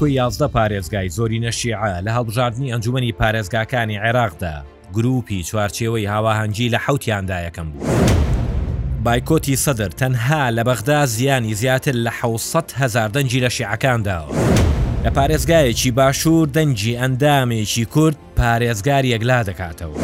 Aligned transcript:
کۆی 0.00 0.12
یازدە 0.22 0.48
پارێزگای 0.56 1.08
زۆرینە 1.16 1.50
شیعە 1.58 2.00
لە 2.06 2.10
هەڵبژاردننی 2.16 2.70
ئەنجومی 2.72 3.12
پارێزگاکانی 3.20 3.98
عێراقدا 4.06 4.56
گروپی 4.96 5.42
چوارچێەوەی 5.48 6.06
هاواهەنگی 6.14 6.68
لە 6.74 6.78
حوتیاندا 6.84 7.38
یەکەم 7.48 7.60
بوو. 7.70 7.86
بایکۆتی 9.04 9.56
سەدر 9.64 9.90
تەنها 10.00 10.48
لە 10.56 10.62
بەغدا 10.68 11.06
زیانی 11.06 11.54
زیاتر 11.54 11.92
لە 12.04 12.10
600 12.22 12.64
هزار 12.76 13.08
دەنجی 13.08 13.40
لە 13.44 13.48
شیعەکانداوە. 13.56 14.30
لە 15.04 15.10
پارێزگایەکی 15.16 15.90
باشوور 15.90 16.48
دەنجی 16.56 16.98
ئەندامێکی 17.00 17.84
کورد 17.84 18.16
پارێزگار 18.36 19.04
یەکلا 19.04 19.44
دەکاتەوە. 19.48 19.96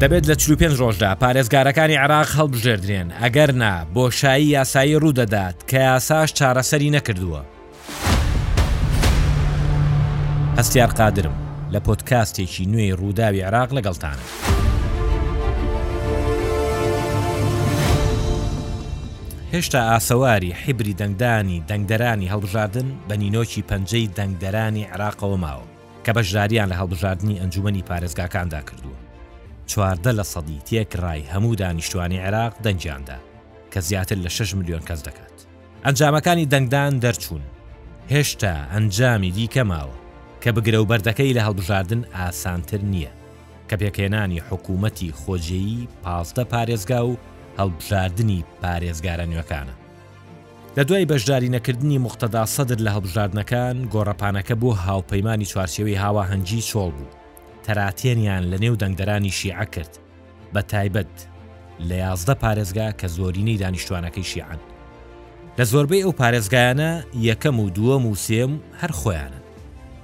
دەبێت 0.00 0.24
لە 0.30 0.34
45 0.34 0.74
ڕۆژدا 0.76 1.14
پارێزگارەکانی 1.22 1.96
عراق 2.04 2.28
هەڵبژێدرێن 2.36 3.08
ئەگەر 3.20 3.50
نا 3.62 3.74
بۆشایی 3.94 4.46
یاسایی 4.56 4.98
ڕوودەدات 5.02 5.56
کە 5.70 5.74
یاساش 5.88 6.30
چارەسەری 6.38 6.92
نەکردووە. 6.96 7.42
هەستیار 10.58 10.92
قادرم 11.00 11.34
لە 11.72 11.80
پۆتکاستێکی 11.86 12.64
نوێی 12.72 12.92
ڕووداوی 13.00 13.40
عراق 13.48 13.70
لەگەڵتان. 13.78 14.18
هێشتا 19.52 19.80
ئاسەواری 19.90 20.52
حیبری 20.62 20.94
دەنگدانی 21.00 21.58
دەنگدەرانی 21.68 22.30
هەڵبژاردن 22.32 22.88
بە 23.08 23.14
نینۆکی 23.20 23.62
پەنجەی 23.68 24.08
دەنگدەرانی 24.18 24.88
عراقەوە 24.92 25.36
ماوە 25.44 25.66
کە 26.04 26.12
بەشداریان 26.16 26.68
لە 26.72 26.76
هەڵبژاردننی 26.80 27.38
ئەنجومی 27.40 27.82
پارێزگاکاندا 27.88 28.60
کردووە. 28.68 28.98
چواردە 29.70 30.12
لە 30.18 30.22
سەدی 30.32 30.58
تێک 30.66 30.90
ڕای 31.02 31.20
هەموو 31.34 31.54
دانیشتوانی 31.62 32.22
عێراق 32.26 32.52
دەنجاندا 32.64 33.16
کە 33.72 33.78
زیاتر 33.78 34.16
لە 34.24 34.28
6 34.36 34.54
میلیۆن 34.54 34.84
کەس 34.88 35.00
دەکات. 35.06 35.36
ئەنجامەکانی 35.84 36.46
دەنگدان 36.52 36.92
دەرچوون. 37.02 37.42
هێشتا 38.10 38.54
ئەنجامی 38.74 39.32
دیکە 39.38 39.64
ماوە. 39.72 40.01
کە 40.44 40.50
بگرەوبەردەکەی 40.56 41.34
لە 41.36 41.42
هەڵبژاردن 41.46 42.02
ئاسانتر 42.18 42.80
نییە 42.92 43.12
کە 43.68 43.76
پێکێنانی 43.80 44.40
حکوومەتی 44.48 45.14
خۆجێی 45.20 45.80
پاڵتە 46.04 46.44
پارێزگا 46.52 47.00
و 47.08 47.16
هەڵبژاردننی 47.58 48.40
پارێزگارە 48.62 49.24
نوێەکانە 49.30 49.74
لە 50.76 50.82
دوای 50.88 51.08
بەشداری 51.10 51.52
نەکردنی 51.56 51.98
مختدا 52.06 52.44
سەدر 52.54 52.78
لە 52.86 52.90
هەڵبژاردنەکان 52.96 53.76
گۆڕەپانەکە 53.94 54.54
بۆ 54.62 54.70
هاوپەیمانانی 54.86 55.48
چوارچێوەی 55.52 56.00
هاوا 56.04 56.22
هەنگی 56.32 56.66
چۆڵ 56.70 56.90
بوو 56.98 57.12
تەراتێنیان 57.66 58.44
لە 58.52 58.56
نێو 58.62 58.74
دەنگدەرانی 58.82 59.32
شیعە 59.38 59.66
کرد 59.74 59.92
بە 60.54 60.60
تایبەت 60.72 61.14
لە 61.88 61.96
یازدە 62.04 62.34
پارێزگا 62.42 62.88
کە 63.00 63.06
زۆرینەی 63.16 63.58
دانیشتوانەکەی 63.62 64.28
شیعان 64.32 64.60
لە 65.58 65.64
زۆربەی 65.72 66.04
ئەو 66.04 66.12
پارێزگایانە 66.20 66.90
یەکەم 67.30 67.56
و 67.60 67.68
دووە 67.76 67.96
موسیێم 68.06 68.52
هەر 68.82 68.92
خۆیانە 69.00 69.41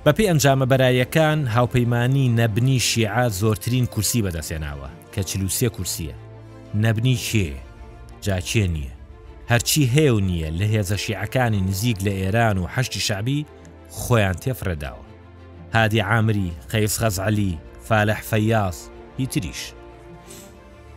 بە 0.09 0.12
پێی 0.17 0.28
ئەنجامە 0.31 0.67
بەرایەکان 0.73 1.39
هاوپەیمانانی 1.56 2.28
نەبنی 2.39 2.81
شیعە 2.89 3.27
زۆرترین 3.41 3.87
کورسی 3.92 4.23
بەدەستێناوە 4.25 4.89
کە 5.12 5.23
چلووسێ 5.28 5.69
کورسیە 5.77 6.15
نەبنی 6.83 7.17
چێ 7.27 7.48
جاچێ 8.25 8.65
نییە 8.75 8.92
هەرچی 9.50 9.83
هێو 9.95 10.17
نییە 10.28 10.48
لە 10.59 10.65
هێزە 10.75 10.97
شیعەکانی 11.05 11.61
نزیک 11.69 11.98
لە 12.06 12.12
ئێران 12.20 12.56
و 12.59 12.65
هەشتی 12.75 13.00
شعبی 13.09 13.47
خۆیان 14.00 14.34
تێفرەداوە 14.42 15.05
هادی 15.77 16.00
عامری 16.11 16.50
خەیس 16.70 16.95
خەزعلی 17.00 17.53
فالح 17.89 18.20
فەاس 18.31 18.77
هیتریش 19.19 19.62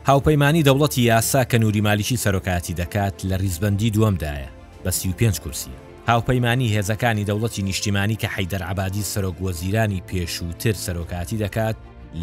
هاوپەیمانانی 0.10 0.64
دەوڵەتی 0.68 1.00
یاسا 1.10 1.42
کە 1.50 1.56
نووری 1.62 1.82
مالیشی 1.88 2.18
سەرۆکاتی 2.24 2.76
دەکات 2.82 3.16
لە 3.30 3.36
ریزبندی 3.44 3.94
دووەمدایە 3.96 4.50
بە 4.86 4.90
35 5.00 5.40
کورسیە 5.44 5.91
هاوپەیمانی 6.08 6.74
هێزەکانی 6.82 7.28
دەوڵەتی 7.30 7.60
نیشتیمانی 7.68 8.16
کە 8.22 8.28
حیدەرعبادی 8.36 9.02
سەرۆگوەزیرانی 9.14 10.04
پێشووتر 10.10 10.74
سەرۆکاتی 10.86 11.34
دەکات 11.44 11.76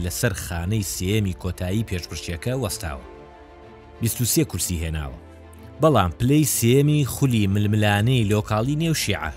لەسەر 0.03 0.33
خانەی 0.45 0.83
سێمی 0.95 1.37
کۆتایی 1.43 1.85
پێشپشتەکە 1.91 2.53
وەستاوە. 2.63 3.05
23 4.01 4.45
کورسی 4.45 4.81
هێناوە. 4.85 5.19
بەڵام 5.83 6.11
پلەی 6.19 6.45
سێمی 6.45 7.05
خولی 7.05 7.47
ململانەی 7.47 8.29
لۆکاڵی 8.31 8.77
نێوشیعە. 8.83 9.31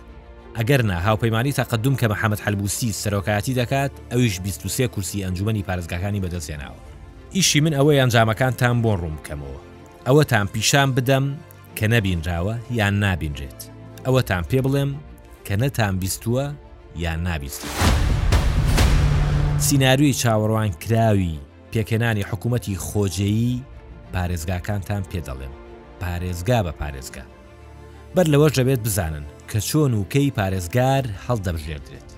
ئەگەرنا 0.58 0.98
هاوپەیمانی 1.06 1.54
تاقدوم 1.54 1.96
کە 1.98 2.08
بەحەمد 2.12 2.40
هەلبوسی 2.46 2.94
سەرۆکاتی 3.02 3.54
دەکات 3.62 3.92
ئەویش 4.12 4.40
23 4.40 4.88
کورسی 4.88 5.24
ئەنجومی 5.24 5.64
پارێزگاکانی 5.64 6.22
بەدەستێناوە. 6.22 6.82
ئیشی 7.36 7.60
من 7.62 7.74
ئەوەی 7.74 8.00
ئەنجامەکانتان 8.00 8.82
بۆن 8.84 8.98
ڕووم 9.02 9.16
بکەمەوە. 9.18 9.60
ئەوە 10.08 10.24
تان 10.26 10.48
پیشان 10.48 10.92
بدەم 10.96 11.26
کە 11.78 11.84
نەبینراوە 11.88 12.56
یان 12.72 12.94
نابینرێت. 13.00 13.71
ئەوەتان 14.06 14.44
پێ 14.50 14.60
بڵێم 14.66 14.92
کە 15.46 15.54
نەتان 15.62 15.94
بیستووە 16.02 16.46
یان 16.96 17.20
نابیست. 17.24 17.62
سینناروی 19.58 20.14
چاوەڕوان 20.14 20.72
کراوی 20.84 21.40
پێکەنانی 21.72 22.26
حکوومەتی 22.30 22.80
خۆجێیی 22.88 23.64
پارێزگاکانتان 24.14 25.04
پێدەڵێم 25.12 25.54
پارێزگا 26.02 26.60
بە 26.66 26.72
پارێزگا. 26.82 27.26
بەر 28.16 28.26
لەوەش 28.34 28.54
دەبێت 28.60 28.82
بزانن 28.86 29.26
کە 29.50 29.60
چۆن 29.70 29.92
وکەی 30.02 30.32
پارێزگار 30.40 31.04
هەڵدەبژێدرێت. 31.28 32.10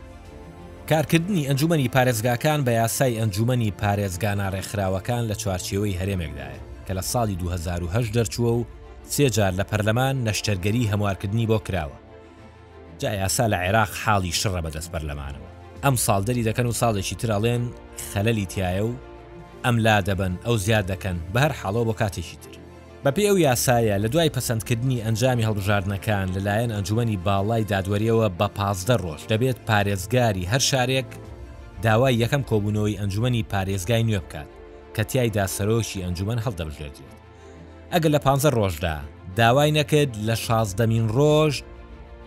کارکردنی 0.89 1.47
ئەنجومی 1.47 1.89
پارێزگاکان 1.95 2.59
بە 2.65 2.71
یاسای 2.81 3.17
ئەنجومی 3.19 3.71
پارێزگانە 3.81 4.47
ڕێکخراوەکان 4.53 5.23
لە 5.31 5.35
چوارچەوەی 5.41 5.97
هەرێمێکدایە 5.99 6.61
کە 6.85 6.93
لە 6.97 7.03
ساڵی 7.11 7.35
2010 7.35 8.03
دەرچووە 8.15 8.51
و 8.57 8.63
سێجار 9.11 9.53
لە 9.59 9.63
پەرلەمان 9.71 10.15
نەشتەرگەری 10.27 10.89
هەموارکردنی 10.91 11.47
بۆ 11.49 11.59
کراوە 11.69 11.97
جا 12.99 13.11
یاسا 13.21 13.45
لە 13.47 13.55
عێراق 13.63 13.91
حاڵی 14.03 14.33
شڕە 14.41 14.61
بەدەست 14.65 14.91
بەرلەمانەوە 14.93 15.49
ئەم 15.83 15.95
ساڵدەری 16.05 16.45
دەکەن 16.49 16.65
و 16.67 16.77
ساڵێکی 16.81 17.15
تراڵێن 17.21 17.63
خەلەلی 18.13 18.47
تایە 18.53 18.81
و 18.85 18.91
ئەم 19.65 19.75
لا 19.85 19.97
دەبن 20.07 20.33
ئەو 20.45 20.55
زیاد 20.65 20.85
دەکەن 20.91 21.17
بە 21.33 21.39
هەر 21.45 21.51
حاڵەوە 21.59 21.85
بۆ 21.87 21.93
کاتێکی 22.01 22.37
تر 22.43 22.53
بەپێ 23.03 23.23
ئەو 23.27 23.37
یاسایە 23.47 23.97
لە 24.03 24.07
دوای 24.13 24.31
پەسەندکردنی 24.35 25.03
ئەنجامی 25.05 25.45
هەڵبژاردنەکان 25.47 26.27
لەلایەن 26.35 26.71
ئەنجومی 26.75 27.17
باڵای 27.25 27.63
دادوەریەوە 27.71 28.27
بە 28.39 28.47
پازدە 28.57 28.95
ڕۆژ 29.03 29.21
دەبێت 29.31 29.57
پارێزگاری 29.69 30.49
هەر 30.51 30.61
شارێک 30.71 31.09
داوای 31.85 32.15
یەکەم 32.23 32.43
کۆبوونەوەی 32.49 32.99
ئەنجومی 32.99 33.47
پارێزگای 33.51 34.03
نوێ 34.07 34.19
بکات 34.25 34.49
کە 34.95 35.01
تایدا 35.13 35.45
سەرۆشی 35.57 36.03
ئەنجومەن 36.05 36.39
هەڵدەبژێتێت 36.45 37.22
ئەگە 37.93 38.09
لە 38.09 38.19
15 38.19 38.51
ڕۆژدا 38.55 38.97
داوای 39.35 39.71
نەکرد 39.77 40.11
لە 40.29 40.35
شازدەمین 40.45 41.05
ڕۆژ 41.17 41.53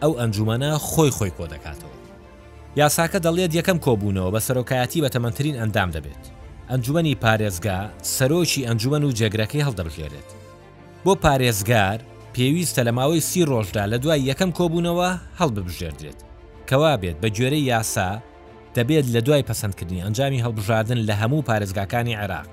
ئەو 0.02 0.12
ئەنجومەنە 0.20 0.70
خۆی 0.88 1.10
خۆی 1.16 1.32
کۆ 1.36 1.44
دەکاتەوە 1.52 1.96
یاساکە 2.80 3.18
دەڵێت 3.26 3.52
یەکەم 3.58 3.78
کۆبوونەوە 3.86 4.30
بە 4.34 4.40
سەرۆکایەتی 4.46 5.02
بە 5.04 5.08
تەمەترین 5.14 5.58
ئەندام 5.60 5.90
دەبێت 5.96 6.24
ئەنجومنی 6.70 7.14
پارێزگا 7.24 7.78
سەرۆکی 8.16 8.66
ئەنجومەن 8.68 9.02
و 9.04 9.12
جێگرەکەی 9.18 9.66
هەڵدەبخێرێت 9.66 10.28
بۆ 11.04 11.12
پارێزگار 11.24 11.98
پێویستە 12.34 12.82
لە 12.88 12.92
ماوەی 12.98 13.20
سی 13.30 13.42
ڕۆژدا 13.50 13.84
لە 13.92 13.96
دوای 14.02 14.20
یەکەم 14.30 14.50
کۆبوونەوە 14.58 15.10
هەڵببژێردرێت 15.40 16.18
کەوا 16.68 16.92
بێت 17.02 17.16
بە 17.22 17.28
گوێرەی 17.36 17.66
یاسا 17.72 18.10
دەبێت 18.76 19.06
لە 19.14 19.20
دوای 19.26 19.44
پەسەندکردنی 19.48 20.02
ئەنجامی 20.04 20.42
هەڵبژاردن 20.44 20.98
لە 21.08 21.14
هەموو 21.22 21.46
پارێزگاکانی 21.48 22.18
عێراق 22.20 22.46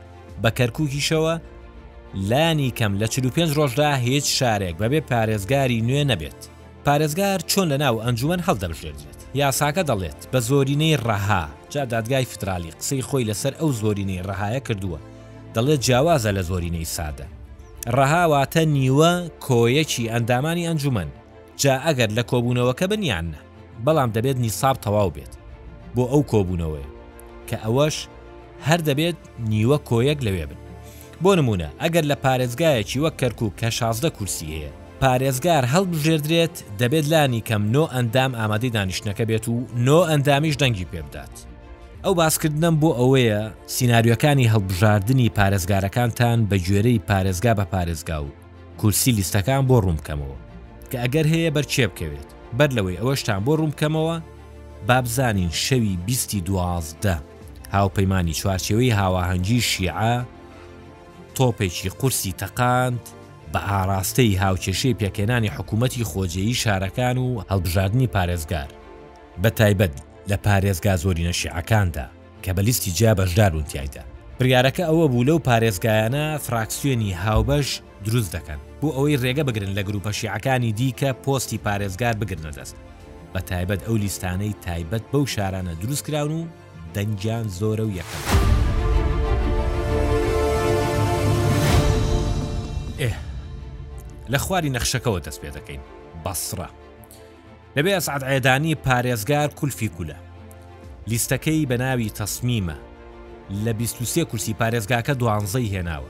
بە 0.44 0.50
کەرکووکیشەوە 0.58 1.36
لانی 2.16 2.72
کەم 2.80 3.00
لە 3.02 3.08
45 3.08 3.54
ڕۆژدا 3.58 3.94
هیچ 3.98 4.26
شارێک 4.42 4.76
بەبێ 4.78 5.02
پارێزگاری 5.10 5.82
نوێ 5.82 6.04
نەبێت. 6.06 6.40
پارێزگار 6.86 7.40
چۆن 7.48 7.70
لە 7.74 7.78
ناو 7.80 8.02
ئەنجومەن 8.06 8.42
هەڵدەبژێردێت. 8.48 9.20
یاساکە 9.36 9.84
دەڵێت 9.90 10.28
بە 10.34 10.40
زۆرینەی 10.40 10.96
ڕەها 10.98 11.46
جا 11.70 11.86
دادگای 11.86 12.26
فترالی 12.26 12.72
قسەی 12.78 13.02
خۆی 13.08 13.28
لەسەر 13.30 13.54
ئەو 13.60 13.72
زۆرینەی 13.72 14.24
ڕەهایە 14.28 14.62
کردووە. 14.68 15.00
دەڵێت 15.56 15.80
جیاوازە 15.86 16.30
لە 16.38 16.42
زۆرینەی 16.50 16.90
سادە. 16.96 17.28
ڕەهاواتە 17.98 18.64
نیوە 18.76 19.12
کۆیەکی 19.48 20.10
ئەندامانی 20.14 20.68
ئەنجومەن 20.68 21.10
جا 21.62 21.76
ئەگەر 21.86 22.10
لە 22.18 22.24
کۆبوونەوەکە 22.32 22.86
بنیانە 22.92 23.40
بەڵام 23.86 24.10
دەبێت 24.16 24.38
نیساب 24.44 24.78
تەواو 24.86 25.12
بێت 25.16 25.34
بۆ 25.96 26.04
ئەو 26.12 26.24
کۆبوونەوەی 26.32 26.88
کە 27.50 27.58
ئەوەش 27.66 27.96
هەر 28.68 28.80
دەبێت 28.90 29.18
نیوە 29.52 29.78
کۆیەک 29.90 30.20
لەوێ 30.26 30.46
بن 30.50 30.63
بۆ 31.22 31.36
نمونە 31.38 31.68
ئەگەر 31.82 32.04
لە 32.12 32.16
پارێزگایەکی 32.24 33.00
وەک 33.04 33.16
کەرکوو 33.18 33.54
کە 33.60 33.70
16 33.70 34.10
کورسی 34.10 34.46
هەیە 34.54 34.72
پارێزگار 35.04 35.64
هەڵبژێدرێت 35.74 36.56
دەبێت 36.80 37.06
لانی 37.12 37.42
کەم 37.50 37.62
نۆ 37.74 37.84
ئەندام 37.96 38.32
ئامادەی 38.40 38.74
دانیشتەکە 38.76 39.24
بێت 39.30 39.48
و 39.48 39.66
نۆ 39.86 40.00
ئەندامیش 40.10 40.56
دەنگی 40.62 40.90
پێ 40.92 41.02
بدات 41.06 41.36
ئەو 42.04 42.14
باسکردنم 42.20 42.76
بۆ 42.82 42.90
ئەوەیە 43.00 43.42
سناریۆەکانی 43.76 44.52
هەڵبژاردننی 44.54 45.30
پارێزگارەکانتان 45.38 46.38
بە 46.50 46.58
گوێرەی 46.66 47.00
پارێزگا 47.10 47.54
بە 47.60 47.66
پارێزگا 47.74 48.18
و 48.24 48.30
کورسی 48.80 49.12
لیستەکان 49.18 49.64
بۆ 49.70 49.76
ڕوومکەمەوە 49.86 50.38
کە 50.92 50.98
ئەگەر 51.04 51.26
هەیە 51.34 51.50
بەرچێ 51.56 51.86
بکەوێت 51.92 52.30
بەر 52.58 52.70
لەوەی 52.78 53.00
ئەوەشتان 53.02 53.42
بۆ 53.46 53.54
ڕوومکەمەوە 53.60 54.16
بابزانین 54.88 55.52
شەوی 55.66 55.98
بیستی 56.06 56.42
دوازدە 56.48 57.16
هاوپەیمانی 57.76 58.34
چوارچەوەی 58.42 58.92
هاواهەنگی 59.00 59.62
شیعە 59.70 60.16
تۆپێکی 61.38 61.88
قورسی 61.90 62.34
تەقاند 62.42 63.00
بە 63.54 63.60
ئاراستەی 63.72 64.38
هاوچێشەی 64.44 64.98
پێکێنانی 65.02 65.54
حکوومەتی 65.56 66.08
خۆجێی 66.12 66.60
شارەکان 66.62 67.18
و 67.24 67.44
هەڵبژاردننی 67.50 68.12
پارێزگار 68.16 68.70
بە 69.44 69.50
تایبەت 69.60 69.94
لە 70.32 70.38
پارێزگا 70.46 70.94
زۆرینە 71.04 71.32
شیعەکاندا 71.42 72.06
کە 72.44 72.50
بە 72.58 72.62
لیستی 72.68 72.92
جیا 72.98 73.14
بەشدارون 73.20 73.64
تایدا 73.74 74.04
بریارەکە 74.40 74.84
ئەوە 74.90 75.06
بوو 75.12 75.24
لەو 75.28 75.40
پارێزگایانە 75.50 76.24
فراکسیێنی 76.46 77.18
هاوبەش 77.26 77.68
دروست 78.06 78.32
دەکەن 78.36 78.60
بۆ 78.82 78.90
ئەوەی 78.96 79.20
ڕێگە 79.24 79.44
بگرن 79.46 79.74
لە 79.78 79.82
گروپە 79.88 80.12
شیعەکانی 80.20 80.72
دیکە 80.80 81.10
پۆستی 81.26 81.58
پارێزگار 81.66 82.16
بگرنە 82.22 82.52
دەست 82.58 82.76
بە 83.34 83.40
تایبەت 83.50 83.82
ئەو 83.88 83.96
لیستانەی 84.04 84.56
تایبەت 84.66 85.04
بەو 85.12 85.26
شارانە 85.34 85.74
دروست 85.82 86.06
کراون 86.08 86.32
و 86.42 86.52
دەنجان 86.96 87.46
زۆرە 87.60 87.84
و 87.86 87.92
یەکەم. 87.98 88.24
ئێ 93.02 93.12
لە 94.32 94.38
خواری 94.46 94.74
نەخشەکەەوە 94.76 95.20
دەست 95.26 95.40
پێ 95.42 95.50
دەکەین 95.58 95.82
بەسرە 96.24 96.70
لەبێ 97.78 97.92
ئەسعات 97.96 98.24
عێدانی 98.24 98.76
پارێزگار 98.86 99.50
کولفی 99.60 99.90
کولە 99.96 100.18
لیستەکەی 101.10 101.68
بە 101.70 101.78
ناوی 101.84 102.10
تەسمیمە 102.20 102.78
لە 103.66 103.72
23 103.78 104.26
کورسی 104.30 104.56
پارێزگاکە 104.60 105.14
دوانزەی 105.22 105.72
هێناوە 105.76 106.10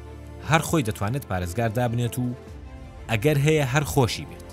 هەر 0.49 0.61
خۆی 0.67 0.85
دەتوانێت 0.87 1.25
پارێزگار 1.31 1.69
دابنێت 1.77 2.15
و 2.19 2.27
ئەگەر 3.11 3.37
هەیە 3.45 3.65
هەر 3.73 3.83
خۆشی 3.93 4.27
بێت 4.29 4.47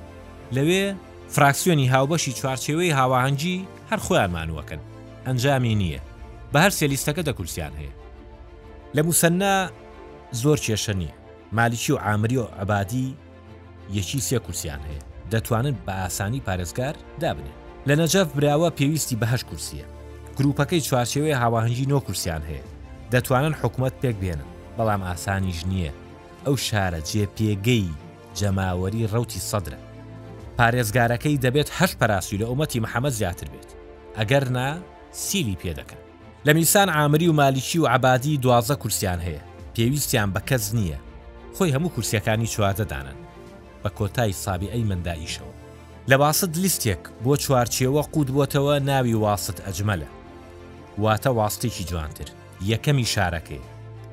لەوێ 0.57 0.95
فراکسیۆنی 1.35 1.91
هاوبەشی 1.93 2.33
چوارچێوەی 2.41 2.95
هاواهەنگی 3.01 3.57
هەر 3.91 4.01
خۆیان 4.07 4.31
مانوەکەن 4.37 4.81
ئەنجامی 5.27 5.75
نییە 5.81 6.01
بە 6.53 6.59
هەر 6.65 6.73
سێلیستەکە 6.81 7.23
دەکورسیان 7.29 7.73
هەیە 7.81 7.95
لە 8.97 9.03
مووسنا 9.07 9.55
زۆر 10.43 10.59
کێشە 10.67 10.95
نییە 11.01 11.15
مالیکی 11.53 11.93
و 11.93 11.97
ئامری 11.97 12.37
و 12.37 12.43
عبادی 12.61 13.17
یەکی 13.93 14.21
سێ 14.31 14.39
کورسیان 14.39 14.81
هەیە 14.89 15.03
دەتوانن 15.35 15.75
بە 15.87 15.93
ئاسانی 16.03 16.43
پارێزگار 16.47 16.95
دابنێن 17.23 17.57
لە 17.89 17.95
نەجەف 18.01 18.29
براوە 18.39 18.71
پێویستی 18.79 19.17
بەهش 19.21 19.43
کورسیە 19.51 19.87
گروپەکەی 20.39 20.85
چوارچێوەیە 20.89 21.39
هاواهنگی 21.43 21.89
نۆ 21.93 22.01
کورسیان 22.07 22.43
هەیە 22.51 22.65
دەتوانن 23.13 23.55
حکوومەت 23.63 23.95
پێک 24.03 24.17
بێنن 24.23 24.47
بەڵام 24.79 25.01
ئاسانیش 25.09 25.61
نییە 25.71 25.93
ئەو 26.47 26.57
شارە 26.69 27.01
جێ 27.11 27.25
پێگەی 27.37 27.89
جەماوەری 28.39 29.09
ڕوتی 29.13 29.45
سەدرە 29.51 29.81
پارێزگارەکەی 30.59 31.41
دەبێت 31.45 31.69
هەش 31.79 31.93
پەراسی 32.01 32.39
لە 32.41 32.47
ئومەتی 32.51 32.83
محەممەد 32.85 33.17
زیاتر 33.21 33.49
بێت 33.53 33.71
ئەگەر 34.19 34.45
نا 34.57 34.67
سیلی 35.25 35.59
پێ 35.63 35.73
دەکەن 35.79 36.01
لە 36.47 36.53
میسان 36.59 36.89
ئامری 36.97 37.29
و 37.29 37.33
مالیکی 37.33 37.79
و 37.79 37.87
عبادی 37.95 38.41
دوازە 38.45 38.77
کورسیان 38.83 39.21
هەیە 39.27 39.43
پێویستیان 39.77 40.29
بە 40.35 40.41
کەس 40.49 40.65
نییە 40.79 40.99
خۆی 41.57 41.71
هەموو 41.71 41.91
کورسیەکانی 41.99 42.47
چواردەدانن 42.47 43.17
بە 43.85 43.91
کۆتای 43.99 44.33
سابی 44.33 44.71
ئەی 44.71 44.85
مندائیشەوە 44.91 45.53
لە 46.11 46.15
باست 46.19 46.51
لیستێک 46.63 47.03
بۆ 47.25 47.35
چوارچیەوە 47.43 48.03
قوود 48.13 48.29
بووتەوە 48.35 48.83
ناوی 48.87 49.15
واست 49.15 49.57
ئەجمەلە 49.67 50.09
واتە 51.01 51.31
واستێکی 51.39 51.85
جوانتر 51.91 52.29
یەکەمی 52.71 53.07
شارەکەی 53.15 53.65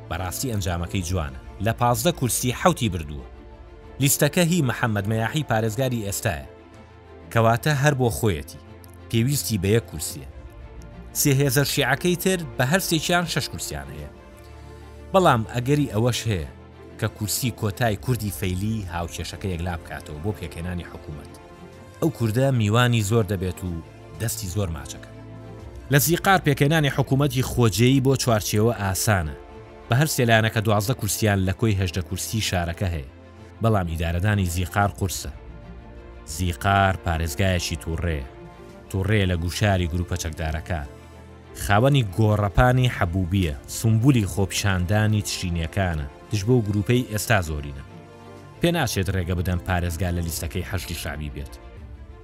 بەڕاستی 0.10 0.52
ئەنجامەکەی 0.52 1.06
جوانە 1.10 1.40
لە 1.66 1.74
پازدە 1.80 2.12
کورسی 2.20 2.52
حوتی 2.52 2.90
بردووە 2.90 3.28
لیستەکە 4.02 4.38
هی 4.50 4.62
محەممەد 4.70 5.08
مەیاحی 5.12 5.44
پارێزگاری 5.50 6.06
ئێستاە 6.06 6.46
کەواتە 7.32 7.70
هەر 7.82 7.94
بۆ 8.00 8.10
خۆیەتی 8.18 8.58
پێویستی 9.12 9.58
بە 9.64 9.68
یەک 9.76 9.86
کورسیە 9.92 10.28
سێهێزەر 11.20 11.66
شیعەکەی 11.74 12.16
تر 12.24 12.38
بە 12.60 12.64
هەر 12.72 12.80
سێکیان 12.90 13.26
شەش 13.34 13.46
کورسیان 13.52 13.88
هەیە 13.94 14.10
بەڵام 15.14 15.42
ئەگەری 15.56 15.92
ئەوەش 15.92 16.20
هەیە 16.32 16.48
کە 17.02 17.06
کورسی 17.08 17.52
کۆتای 17.62 17.96
کوردی 17.96 18.34
فەیلی 18.42 18.88
هاوکێشەکە 18.94 19.46
یەکلا 19.46 19.76
بکاتەوە 19.80 20.22
بۆ 20.24 20.32
پێکەێنانی 20.40 20.86
حکوومەت 20.94 21.32
ئەو 22.02 22.10
کووردە 22.18 22.52
میوانی 22.60 23.02
زۆر 23.02 23.24
دەبێت 23.32 23.60
و 23.68 23.72
دەستی 24.22 24.48
زۆر 24.56 24.70
ماچەکە 24.76 25.12
لە 25.92 25.98
زیقار 25.98 26.40
پێکەێنانی 26.48 26.94
حکوومەتی 26.98 27.44
خۆجێی 27.52 28.02
بۆ 28.06 28.14
چوارچێەوە 28.22 28.74
ئاسانە 28.82 29.36
بە 29.90 29.94
هەر 30.00 30.08
سێلایەنەکە 30.16 30.60
دوازدە 30.66 30.94
کورسیان 31.00 31.40
لە 31.50 31.54
کۆی 31.60 31.78
هەشدە 31.82 32.02
کورسی 32.10 32.42
شارەکە 32.50 32.86
هەیە 32.96 33.10
بەڵام 33.64 33.88
ئیدارەدانی 33.90 34.46
زیقار 34.56 34.92
قورسە 35.00 35.30
زیقار 36.34 36.96
پارێزگایەکی 37.06 37.76
تووڕێ 37.84 38.22
تووڕێ 38.90 39.24
لە 39.32 39.36
گوشاری 39.44 39.88
گروپە 39.94 40.16
چەکدارەکە 40.24 40.80
خاوەنی 41.66 42.04
گۆڕەپانی 42.18 42.92
حەبوبیە 42.98 43.54
سمبولی 43.78 44.26
خۆپشاندانی 44.34 45.22
تشینەکانە 45.28 46.08
دش 46.34 46.44
بۆ 46.48 46.62
گروپەی 46.70 47.08
ئێستا 47.12 47.40
زۆرینە 47.48 47.84
پێ 48.62 48.70
ناچێت 48.78 49.08
ڕێگە 49.16 49.34
بدەم 49.40 49.60
پارێزگا 49.68 50.10
لە 50.18 50.22
لیستەکەی 50.28 50.68
هەشتی 50.72 50.96
شاوی 51.04 51.32
بێت 51.36 51.54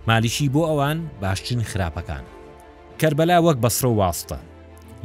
مالیشی 0.07 0.47
بۆ 0.53 0.61
ئەوان 0.69 0.99
باشترین 1.21 1.63
خراپەکان 1.71 2.23
کەربەلا 2.99 3.37
وەک 3.45 3.57
بەسرە 3.63 3.91
واستە 3.99 4.39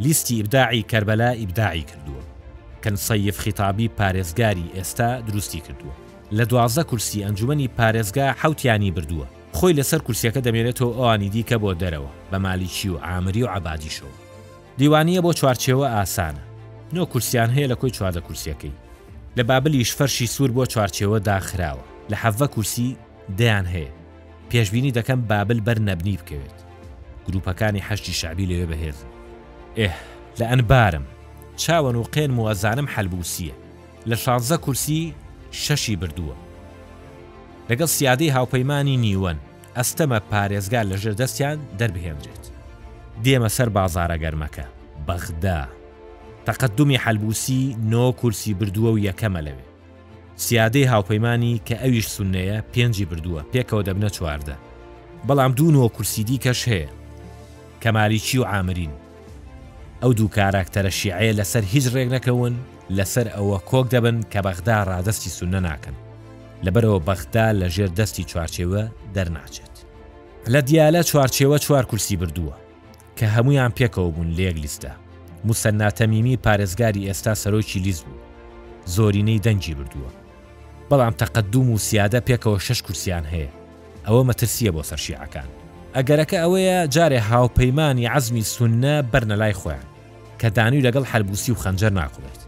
لیستی 0.05 0.35
ئیبداعی 0.37 0.87
کەربەلا 0.91 1.31
ئیبداعی 1.41 1.85
کردووە 1.91 2.25
کەن 2.85 2.97
سەیف 3.09 3.37
خیتابی 3.43 3.89
پارێزگاری 3.99 4.73
ئێستا 4.77 5.09
دروستی 5.27 5.63
کردووە 5.67 5.95
لە 6.37 6.45
دوازە 6.51 6.83
کورسی 6.91 7.25
ئەنجومی 7.25 7.69
پارێزگا 7.79 8.27
حوتیانی 8.43 8.93
بردووە 8.97 9.27
خۆی 9.59 9.75
لەسەر 9.79 10.01
کورسەکە 10.07 10.41
دەمێنێتەوە 10.47 10.93
ئەوانی 10.99 11.31
دیکە 11.35 11.57
بۆ 11.63 11.71
دەرەوە 11.83 12.11
بە 12.33 12.39
مالیچی 12.45 12.89
و 12.89 12.99
ئامری 13.07 13.43
و 13.43 13.49
عبادیشەوە 13.57 14.15
دیوانیە 14.79 15.21
بۆ 15.25 15.31
چوارچێوە 15.41 15.87
ئاسانە 15.97 16.43
نۆ 16.95 17.03
کورسیان 17.13 17.51
هەیە 17.57 17.69
لە 17.73 17.77
کۆی 17.81 17.91
چواردە 17.97 18.21
کورسەکەی 18.27 18.75
لە 19.39 19.43
بابلیش 19.43 19.93
فەرشی 19.95 20.27
سوور 20.27 20.51
بۆ 20.57 20.65
چوارچێوە 20.73 21.19
داخراوە 21.29 22.11
لە 22.13 22.17
حەڤە 22.23 22.47
کورسی 22.55 22.97
دەیان 23.39 23.67
هەیە 23.75 23.91
پێشببینی 24.51 24.95
دەکەم 24.99 25.21
بابل 25.31 25.61
بەر 25.67 25.79
نەبنی 25.79 26.17
بکەوێت 26.21 26.59
گروپەکانی 27.27 27.85
هەشتی 27.89 28.13
شعبی 28.21 28.47
لەوێ 28.51 28.67
بەهێز 28.71 28.99
ئێه 29.79 29.93
لە 30.39 30.45
ئەنبارم 30.51 31.05
چاوەن 31.63 31.97
و 31.97 32.03
قێن 32.15 32.31
وەزانم 32.37 32.89
حەلبوسیە 32.95 33.55
لە 34.11 34.17
شانزە 34.25 34.57
کورسی 34.65 35.15
شەشی 35.53 35.97
بردووە 36.01 36.37
لەگەڵ 37.71 37.89
سیادەی 37.97 38.35
هاوپەیمانی 38.37 38.97
نیوەن 39.05 39.39
ئەستەمە 39.79 40.19
پارێزگار 40.31 40.85
لەژێر 40.93 41.15
دەستیان 41.21 41.59
دەربهێنرێت 41.79 42.45
دێمە 43.25 43.49
سەر 43.57 43.69
بازارە 43.77 44.17
گەرمەکە 44.25 44.67
بەغدا 45.07 45.63
تەقدمی 46.49 46.97
حەلبوسی 46.99 47.77
نۆ 47.91 48.13
کورسی 48.17 48.57
بردووە 48.61 48.91
و 48.93 48.99
یەکەمە 49.01 49.41
لەوێ 49.47 49.65
سیادەی 50.45 50.89
هاوپەیمانانی 50.93 51.61
کە 51.69 51.75
ئەویش 51.83 52.07
سونەیە 52.15 52.59
پێنجی 52.73 53.07
بردووە 53.11 53.41
پێکەوە 53.53 53.83
دەبنە 53.89 54.09
چواردە 54.17 54.57
بەڵام 55.29 55.53
دوونەوە 55.59 55.89
کورسیدی 55.97 56.39
کەش 56.45 56.61
هەیە 56.69 56.91
کەماریچی 57.83 58.39
و 58.39 58.45
ئامرین 58.51 58.91
ئەو 60.03 60.13
دوو 60.15 60.29
کاراکتەرە 60.37 60.91
شیعەیە 61.01 61.37
لەسەر 61.39 61.65
هیچ 61.73 61.87
ڕێک 61.95 62.09
نەکەون 62.15 62.55
لەسەر 62.97 63.27
ئەوە 63.37 63.59
کۆک 63.71 63.87
دەبن 63.95 64.17
کە 64.33 64.41
بەغدا 64.47 64.79
ڕادستی 64.91 65.31
سونە 65.37 65.61
ناکەن 65.69 65.97
لەبەرەوە 66.65 66.99
بەخدا 67.09 67.47
لە 67.61 67.67
ژێر 67.75 67.91
دەستی 67.99 68.25
چوارچێوە 68.31 68.83
دەرناچێت 69.15 69.75
لە 70.53 70.61
دیالە 70.69 71.03
چوارچێوە 71.09 71.57
چوار 71.65 71.85
کورسی 71.91 72.17
بردووە 72.21 72.57
کە 73.19 73.25
هەمویان 73.35 73.73
پێکەوە 73.79 74.11
بوون 74.15 74.31
لێک 74.39 74.57
لیستە 74.65 74.93
موسەناتەمیمی 75.47 76.37
پارێزگاری 76.45 77.07
ئێستا 77.09 77.35
سەرۆکی 77.43 77.77
لیز 77.79 78.03
بوو 78.03 78.19
زۆرینەی 78.95 79.43
دەنجی 79.47 79.75
بردووە 79.75 80.11
بەڵام 80.91 81.15
تەقدوم 81.23 81.69
و 81.71 81.79
سیادە 81.79 82.21
پێکەوە 82.29 82.59
شش 82.61 82.83
کورسیان 82.83 83.25
هەیە 83.33 83.51
ئەوە 84.07 84.25
مەترسیە 84.29 84.71
بۆ 84.75 84.83
سەرشیعەکان 84.91 85.49
ئەگەرەکە 85.97 86.37
ئەوەیە 86.43 86.87
جارێ 86.95 87.21
هاوپەیمانی 87.31 88.07
عزمی 88.09 88.45
سونە 88.55 88.97
بەرنەلای 89.13 89.57
خۆیان 89.61 89.87
کە 90.41 90.47
دانووی 90.57 90.85
لەگەڵ 90.87 91.05
هەلبوسی 91.13 91.53
و 91.53 91.61
خەنجەر 91.63 91.91
ناکوڵێت 91.99 92.41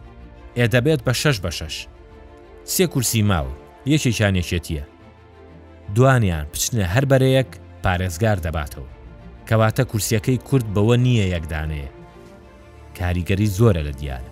ئێدەبێت 0.58 1.00
بە 1.06 1.12
شش 1.22 1.36
بە 1.44 1.50
شش 1.58 1.86
سێ 2.74 2.84
کورسی 2.92 3.22
ماوە 3.30 3.52
یەکێکیانێکێتیە 3.92 4.84
دوانیان 5.94 6.46
پچنە 6.52 6.84
هەر 6.94 7.04
بەرەیەک 7.10 7.48
پارێزگار 7.84 8.38
دەباتەوە 8.46 8.90
کەواتە 9.48 9.82
کورسیەکەی 9.90 10.38
کورد 10.48 10.66
بەوە 10.74 10.96
نییە 11.04 11.26
یەکدانەیە 11.34 11.90
کاریگەری 12.98 13.46
زۆرە 13.56 13.82
لە 13.88 13.92
دیالە 14.00 14.30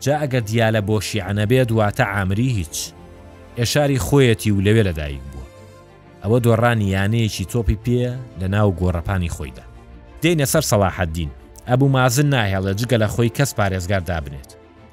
جا 0.00 0.14
ئەگەر 0.20 0.42
دیالە 0.50 0.80
بۆ 0.88 1.00
شیعەنە 1.08 1.44
بێت 1.50 1.68
دواتە 1.70 2.00
ئامری 2.12 2.48
هیچ 2.52 2.92
ئێشاری 3.58 3.98
خۆیەتی 3.98 4.50
و 4.50 4.60
لەوێ 4.66 4.82
لەدایک 4.88 5.20
بووە 5.32 5.46
ئەوە 6.24 6.38
دۆڕانی 6.44 6.90
یانەیەکی 6.94 7.44
تۆپی 7.52 7.76
پێە 7.84 8.12
لە 8.40 8.46
ناو 8.54 8.72
گۆڕەپانی 8.80 9.32
خۆیدا 9.36 9.62
دێنە 10.22 10.44
سەر 10.52 10.62
سەڵاحەدین 10.70 11.30
ئەبوو 11.68 11.88
مازن 11.94 12.28
ناهێڵە 12.34 12.72
جگە 12.80 12.96
لە 13.02 13.08
خۆی 13.14 13.34
کەس 13.36 13.50
پارێزگار 13.58 14.00
دابنێت 14.10 14.50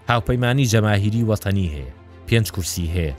هاوپەیمانی 0.09 0.69
جەماهیری 0.73 1.27
وەتەنی 1.29 1.69
هەیە 1.75 1.93
پێنج 2.27 2.47
کورسی 2.55 2.91
هەیە 2.95 3.13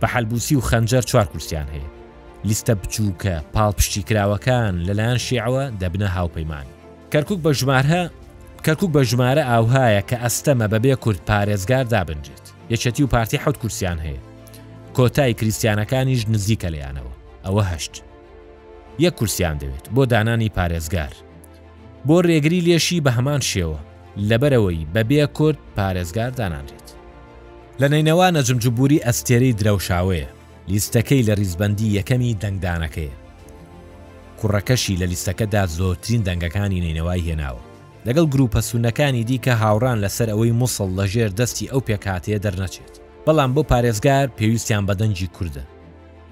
بە 0.00 0.06
حەلبوسی 0.12 0.56
و 0.56 0.60
خەنجەر 0.68 1.02
چوار 1.10 1.26
کورسیان 1.32 1.68
هەیە 1.74 1.88
لیستە 2.48 2.72
بچووکە 2.80 3.34
پاڵ 3.56 3.72
پشتی 3.78 4.02
کراوەکان 4.08 4.74
لەلایەن 4.86 5.20
شێعەوە 5.26 5.64
دەبنە 5.80 6.08
هاوپەیمان 6.16 6.66
کەرکک 7.12 7.38
بە 7.44 7.50
ژمارهە 7.60 8.02
کەرکک 8.66 8.90
بە 8.96 9.02
ژمارە 9.10 9.42
ئاوهایە 9.52 10.02
کە 10.10 10.16
ئەستەمە 10.24 10.66
بەبێ 10.72 10.94
کورد 11.02 11.20
پارێزگار 11.28 11.84
دابنجێت 11.94 12.44
یەچەتی 12.72 13.00
و 13.04 13.12
پارتی 13.14 13.36
حوت 13.36 13.56
کورسیان 13.62 13.98
هەیە 14.06 14.20
کۆتای 14.96 15.34
کریسیانەکانیش 15.40 16.22
نزیکە 16.32 16.68
لەیانەوە 16.74 17.12
ئەوە 17.44 17.62
هەشت 17.72 17.94
یەک 19.06 19.14
کورسیان 19.18 19.58
دەوێت 19.58 19.84
بۆ 19.94 20.02
دانانی 20.12 20.52
پارێزگار 20.56 21.12
بۆ 22.06 22.16
ڕێگری 22.28 22.64
لێشی 22.66 23.00
بە 23.04 23.10
هەمان 23.18 23.40
شێوە 23.50 23.78
لەبەرەوەی 24.30 24.86
بەبێ 24.94 25.24
کورد 25.36 25.58
پارێزگار 25.76 26.30
دانانرێت 26.38 26.88
لە 27.80 27.86
نینەوانە 27.92 28.40
جمجبوری 28.48 29.04
ئەستێرەی 29.06 29.56
درەوشاوەیە 29.60 30.28
لیستەکەی 30.70 31.26
لە 31.28 31.34
ریزبندی 31.40 31.92
یەکەمی 31.98 32.36
دەنگدانەکەیە 32.42 33.16
کوڕەکەشی 34.40 34.98
لە 35.00 35.06
لیستەکەدا 35.12 35.62
زۆرترین 35.78 36.22
دەنگەکانی 36.28 36.80
نینەوای 36.86 37.24
هێناوە 37.28 37.62
لەگەڵ 38.06 38.26
گروپە 38.34 38.60
سونەکانی 38.70 39.24
دیکە 39.30 39.54
هاوڕان 39.62 39.98
لەسەر 40.04 40.28
ئەوەی 40.32 40.56
مووسڵ 40.60 40.90
لە 40.98 41.04
ژێر 41.12 41.30
دەستی 41.40 41.70
ئەو 41.72 41.80
پێکاتەیە 41.88 42.38
دەرنەچێت 42.44 42.94
بەڵام 43.26 43.50
بۆ 43.54 43.62
پارێزگار 43.70 44.26
پێویستیان 44.38 44.84
بەدەنجی 44.88 45.30
کووردە 45.34 45.64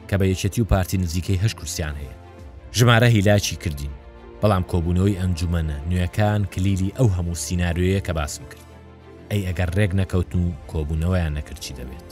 کە 0.08 0.14
بە 0.20 0.24
یەکێتی 0.32 0.60
و 0.62 0.68
پارتی 0.72 0.98
نزیکەی 1.02 1.40
هەش 1.42 1.52
کورسیان 1.58 1.94
هەیە 2.02 2.14
ژمارە 2.78 3.06
هیلاچی 3.16 3.56
کردین 3.62 3.94
بەڵام 4.42 4.64
کۆبوونەوەی 4.70 5.18
ئەنجومەنە 5.20 5.76
نوێەکان 5.90 6.40
کلیلی 6.52 6.94
ئەو 6.98 7.08
هەموو 7.16 7.40
سناارویە 7.46 8.00
کە 8.06 8.12
باسم 8.18 8.44
کرد 8.50 8.68
ئەی 9.30 9.42
ئەگەر 9.48 9.70
ڕێک 9.76 9.92
نەکەوت 10.00 10.30
و 10.38 10.42
کۆبوونەوەیان 10.70 11.32
نەکردچی 11.38 11.76
دەبێت 11.78 12.10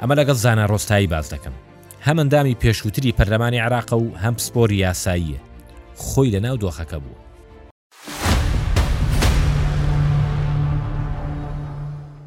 ئەمە 0.00 0.14
لەگەڵ 0.20 0.36
زانە 0.44 0.64
ڕۆستایی 0.72 1.10
باز 1.14 1.26
دەکەم 1.34 1.56
هەمەندامی 2.06 2.58
پێشووتری 2.62 3.14
پەرلەمانی 3.18 3.62
عراقە 3.66 3.96
و 4.02 4.06
هەم 4.22 4.36
سپۆری 4.46 4.82
یاساییە 4.86 5.40
خۆی 6.06 6.30
لە 6.34 6.40
ناو 6.44 6.56
دۆخەکە 6.62 6.98
بوو 7.04 7.27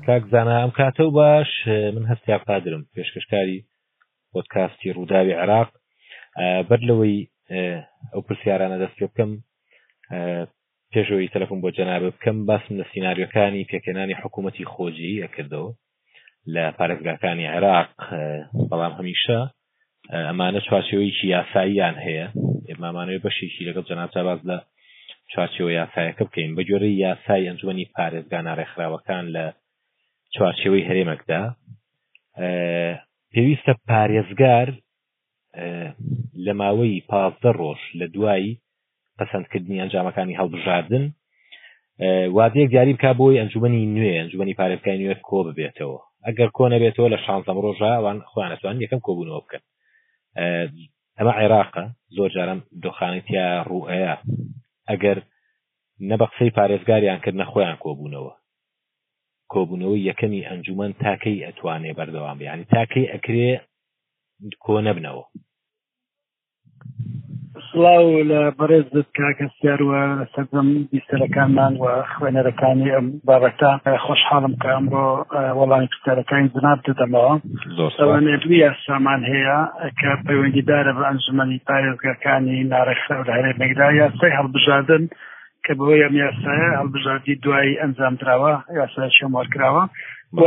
کاکزانە 0.08 0.54
ئەم 0.60 0.70
کاتە 0.80 1.00
و 1.00 1.12
باش 1.12 1.48
من 1.68 2.06
هەستیا 2.12 2.38
قادرم 2.48 2.84
پێشکەشکاری 2.96 3.60
پۆتکاستی 4.34 4.90
ڕووداوی 4.98 5.32
عراق 5.42 5.70
بەر 6.70 6.80
لەوەی 6.90 7.28
ئەو 8.14 8.22
پرسیارانە 8.28 8.78
دەست 8.82 8.96
پێ 8.98 9.06
بکەم 9.10 9.32
پێشەوەی 10.94 11.30
تەلەفۆن 11.36 11.60
بۆ 11.64 11.70
جەناب 11.78 12.04
بکەم 12.16 12.38
باسم 12.50 12.74
لە 12.82 12.86
سناریەکانی 12.94 13.68
پێکەێنانی 13.72 14.14
حکوومەتی 14.24 14.66
خۆجی 14.74 15.22
ئەکردەوە 15.24 15.70
لە 16.54 16.64
پارێزگاکانی 16.78 17.48
عێراق 17.56 17.90
بەڵام 18.70 18.94
هەمیشە 19.00 19.40
ئەمانە 20.28 20.60
چوارچەوەیکی 20.68 21.28
یاساییان 21.36 21.96
هەیە 22.06 22.28
ئێمامانەوەی 22.70 23.24
بەشێکی 23.26 23.66
لەگەڵ 23.68 23.84
جەناب 23.90 24.10
چاباز 24.16 24.40
لە 24.50 24.58
چارچەوە 25.34 25.72
یاسایەکە 25.82 26.24
بکەین 26.28 26.56
بە 26.56 26.64
جۆرەی 26.70 27.00
یاسای 27.06 27.48
ئەنجومی 27.48 27.90
پارێزگانە 27.98 28.52
ڕێکخراوەکان 28.60 29.26
لە 29.36 29.46
چوارچێوەی 30.38 30.88
هەرێمەکدا 30.90 31.42
پێویستە 33.34 33.74
پارێزگار 33.90 34.68
لە 36.46 36.54
ماوەی 36.62 37.04
پازدە 37.10 37.52
ڕۆژ 37.60 37.82
لە 38.00 38.06
دوایی 38.16 38.60
پەسەندکردنی 39.18 39.80
ئەنجامەکانی 39.82 40.38
هەڵبژاردن 40.40 41.06
وادەیەک 42.36 42.70
دیاری 42.74 42.94
بک 42.96 43.06
بۆی 43.18 43.40
ئەنجومی 43.40 43.86
نوێ 43.96 44.12
ئەنجومی 44.20 44.58
پارێزگای 44.62 45.00
نوێ 45.02 45.16
کۆ 45.28 45.40
ببێتەوە 45.48 46.00
ئەگەر 46.28 46.50
کۆ 46.58 46.64
نەبێتەوە 46.74 47.08
لە 47.14 47.18
شانزەم 47.26 47.58
ڕۆژاوان 47.66 48.18
خوانەتوان 48.32 48.76
یەکەم 48.84 49.02
کۆبوونەوە 49.08 49.42
بکەن 49.44 49.64
ئەمە 51.18 51.34
عێراقە 51.42 51.86
زۆر 52.16 52.30
جارم 52.36 52.60
دۆخانێتیا 52.84 53.48
ڕوئەیە 53.70 54.14
ئەگەر 54.90 55.18
نەبەقسەی 56.10 56.54
پارێزگاریان 56.58 57.20
کرد 57.24 57.36
نەخۆیان 57.42 57.78
کۆبوونەوە 57.86 58.34
کۆبوونەوەی 59.54 60.08
یەکەمی 60.10 60.46
ئەنجومەن 60.50 60.92
تاکەی 61.04 61.44
ئەتوانێ 61.46 61.92
بەردەوام 61.98 62.40
ینی 62.48 62.66
تاکەی 62.76 63.10
ئەکرێ 63.14 63.52
کۆ 64.64 64.74
نەبنەوە 64.88 65.26
سلااو 67.70 68.10
لە 68.30 68.42
بەڕێز 68.60 68.88
دەست 68.96 69.12
کاکەسیارە 69.20 70.02
سەرزم 70.34 70.68
بیسەرەکانمان 70.92 71.74
و 71.84 71.86
خوێنەرەکانی 72.14 72.94
ئەم 72.96 73.08
بابەتان 73.28 73.78
خۆشحاڵم 74.06 74.54
کەم 74.64 74.84
بۆ 74.94 75.04
وەڵامی 75.60 75.90
پرسیارەکانی 75.92 76.54
جناب 76.56 76.78
دەدەمەوە 76.88 77.34
ئەوانێ 78.00 78.36
دوی 78.44 78.62
سامان 78.86 79.22
هەیە 79.32 79.58
کە 80.00 80.12
پەیوەندیدارە 80.28 80.92
بە 80.98 81.04
ئەنجمەنی 81.10 81.64
پارێزگەکانی 81.68 82.58
نارەخە 82.74 83.16
لە 83.28 83.34
هەرێ 83.38 83.52
مەگدا 83.62 83.88
یا 84.02 84.08
سەی 84.20 84.34
هەڵبژاردن 84.40 85.04
کە 85.66 85.72
بەوەی 85.80 86.04
ئەم 86.06 86.16
یاسایە 86.26 86.70
هەڵبژاردی 86.80 87.40
دوایی 87.44 87.80
ئەنجام 87.82 88.14
درراوە 88.22 88.54
یاسای 88.82 89.16
شێمارکراوە 89.18 89.84
و 90.42 90.44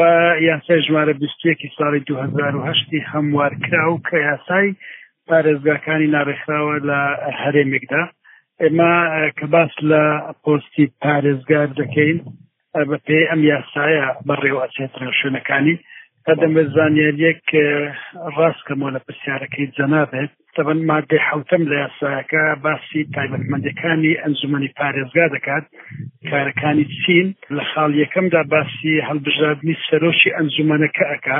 یاسای 0.51 0.81
ژمارە 0.87 1.15
بستێکی 1.21 1.69
ساڵی 1.79 2.01
2010 2.09 3.13
هەموارکرا 3.13 3.85
و 3.93 4.03
کە 4.09 4.17
یاسای 4.31 4.69
پارێزگاکانی 5.29 6.13
ناڕێکخراوە 6.17 6.77
لە 6.89 7.01
هەرێمێکدا 7.43 8.03
ئێمە 8.63 8.95
کە 9.39 9.47
باس 9.55 9.73
لە 9.91 10.03
پۆستی 10.45 10.87
پارێزگار 11.03 11.69
دەکەین 11.81 12.19
بە 12.89 12.97
پێی 13.07 13.29
ئەم 13.31 13.43
یاسایە 13.55 14.07
بەڕێوەچێت 14.29 14.93
شوێنەکانی 15.21 15.77
ئەدەمە 16.31 16.63
زانیاریەک 16.77 17.45
ڕاست 18.37 18.63
کەمەوە 18.69 18.95
لە 18.97 19.01
پرسیارەکەی 19.07 19.73
جەنابێت 19.77 20.31
تەبەن 20.57 20.81
مادەی 20.91 21.25
حوتم 21.29 21.63
لە 21.71 21.77
یاساەکە 21.85 22.45
باسی 22.65 23.03
تایبەتمەندەکانی 23.17 24.19
ئەنجومی 24.23 24.75
پارێزگا 24.79 25.27
دەکات 25.37 25.65
کارەکانی 26.31 26.85
چین 27.03 27.27
لە 27.57 27.63
خاڵ 27.71 27.91
یەکەمدا 28.03 28.43
باسی 28.55 29.05
هەڵبژاردننی 29.09 29.81
سەرۆشی 29.89 30.35
ئەنجومەنەکە 30.37 31.05
ئەکا 31.13 31.39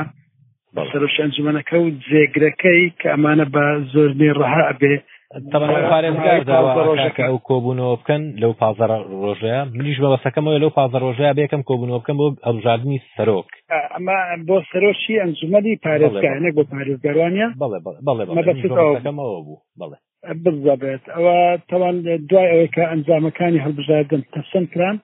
سەرۆشی 0.91 1.23
ئەنجومەنەکە 1.23 1.75
و 1.79 1.87
جێگرەکەی 2.09 2.81
کە 2.99 3.07
ئەمانە 3.13 3.45
بە 3.53 3.65
زۆرنی 3.93 4.31
ڕها 4.39 4.61
ئەبێ 4.69 4.95
پارێزگارکە 5.91 7.23
ئەو 7.27 7.37
کۆبوونەوە 7.49 7.95
بکەن 8.01 8.21
لەو 8.41 8.51
پازە 8.61 8.85
ڕۆژەیە 9.23 9.61
منیش 9.77 9.97
بەوەسەکەمەوە 10.03 10.61
لەو 10.63 10.71
پازە 10.77 10.97
ڕۆژەیە 11.05 11.37
بێکم 11.37 11.61
کۆبوونەوە 11.69 11.99
بکەم 12.01 12.17
بۆ 12.21 12.27
ئەبژاردننی 12.47 12.99
سەرۆک 13.15 13.47
ئەمە 13.95 14.17
بۆ 14.47 14.57
سەرۆکی 14.71 15.19
ئەنجومەدی 15.21 15.79
پارێزگانێک 15.85 16.53
بۆ 16.57 16.63
پارێزگەروانە 16.73 17.47
بڵێ 17.61 17.79
بڵێەوە 18.07 19.11
بوو 19.17 19.57
بڵێ 19.79 19.97
بزەبێت 20.43 21.03
ئەوە 21.15 21.37
تەوان 21.69 21.95
دوای 22.29 22.47
ئەوەی 22.51 22.69
کە 22.75 22.83
ئەنجامەکانی 22.91 23.63
هەڵبژاردن 23.65 24.21
تەسەند 24.33 24.67
کران 24.73 24.97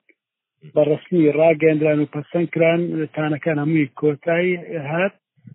بە 0.74 0.80
ڕستنی 0.88 1.32
ڕاگەندران 1.38 1.98
و 2.00 2.10
پەسەند 2.14 2.48
کران 2.54 2.80
تانەکان 3.16 3.56
هەمووی 3.62 3.90
کۆتایی 4.00 4.54
هات 4.90 5.14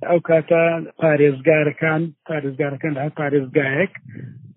ئەو 0.09 0.19
کاتە 0.27 0.61
پارێزگارەکان 1.01 2.01
پارێزگارەکان 2.29 2.93
هە 3.03 3.09
پارێزگایەک 3.19 3.91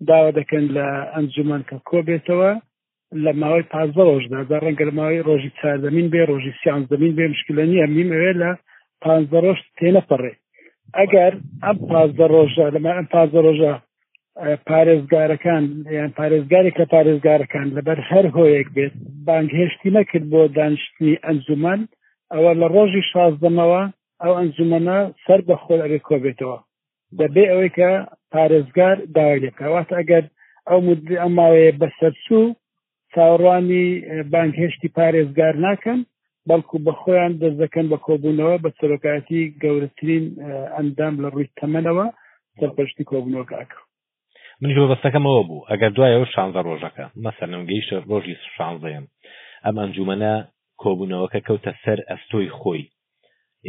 داوا 0.09 0.29
دەکەن 0.39 0.65
لە 0.75 0.87
ئەنجومان 1.13 1.61
کە 1.69 1.75
کۆبێتەوە 1.89 2.51
لە 3.23 3.31
ماوەی 3.41 3.69
پازەوەشدا 3.73 4.39
دا 4.49 4.57
ڕەنگەرماوەی 4.65 5.23
ڕۆژی 5.29 5.55
چاردەمین 5.59 6.07
بێ 6.13 6.21
ڕۆژی 6.31 6.53
سیان 6.61 6.81
زمین 6.91 7.11
بێ 7.17 7.25
مشکلە 7.33 7.63
نییە 7.71 7.87
میمەوێ 7.95 8.31
لە 8.41 8.51
پانزە 9.03 9.39
ڕۆژ 9.45 9.59
تێنەپەڕێ 9.77 10.33
ئەگەر 10.99 11.33
ئەم 11.65 11.77
پازدە 11.91 12.25
ڕۆژە 12.35 12.65
لەمە 12.75 12.91
ئەم 12.97 13.07
پازە 13.13 13.39
ڕۆژە 13.47 13.73
پارێزگارەکان 14.69 15.63
یان 15.97 16.11
پارێزگاری 16.19 16.75
کە 16.77 16.83
پارێزگارەکان 16.93 17.67
لەبەر 17.77 17.99
هەر 18.09 18.25
هۆیەک 18.35 18.67
بێت 18.75 18.93
بانگهێشتی 19.27 19.89
نەکرد 19.97 20.25
بۆ 20.31 20.41
دانیشتنی 20.57 21.21
ئەنجومان 21.25 21.81
ئەوە 22.33 22.51
لە 22.61 22.67
ڕۆژی 22.75 23.07
شازدەمەوە 23.11 23.83
ئەو 24.23 24.33
ئەنجومەنە 24.39 24.95
سەر 25.25 25.39
بە 25.47 25.55
خۆل 25.63 25.79
ئەگە 25.83 25.99
کۆبێتەوە 26.09 26.57
دەبێ 27.19 27.43
ئەوەی 27.51 27.71
کە 27.77 27.91
پارێزگار 28.33 28.97
داوای 29.15 29.41
لێکەواتە 29.45 29.93
ئەگەر 29.99 30.25
ئەو 30.69 30.79
مدر 30.87 31.11
ئەماوەیە 31.23 31.71
بە 31.81 31.87
سەرچوو 31.99 32.55
چاوەڕوانی 33.13 33.85
بانکهێشتی 34.33 34.93
پارێزگار 34.97 35.53
ناکەن 35.65 35.99
بەڵکو 36.49 36.75
بە 36.85 36.91
خۆیان 37.01 37.33
دەستەکەن 37.41 37.85
بە 37.91 37.97
کۆبوونەوە 38.07 38.55
بە 38.63 38.69
سەرۆکاتی 38.79 39.41
گەورەترین 39.63 40.25
ئەندام 40.75 41.13
لە 41.23 41.27
ڕووی 41.33 41.51
تەمەنەوە 41.59 42.05
سەرپەشتی 42.59 43.07
کۆبوونەوە 43.11 43.45
کاکە 43.53 43.77
من 44.61 44.69
جۆ 44.75 44.81
بەستەکەمەوە 44.91 45.41
بوو 45.47 45.65
ئەگەر 45.71 45.91
دوایەوە 45.97 46.27
شانزە 46.33 46.61
ڕۆژەکە 46.67 47.05
مەسەرم 47.23 47.63
گەیشتە 47.69 47.97
ڕۆژی 48.09 48.35
شانزەیەم 48.55 49.05
ئەم 49.65 49.75
ئەنجومەنە 49.81 50.33
کۆبوونەوەکە 50.83 51.39
کەوتە 51.47 51.71
سەر 51.83 51.99
ئەستۆی 52.09 52.49
خۆی 52.59 52.83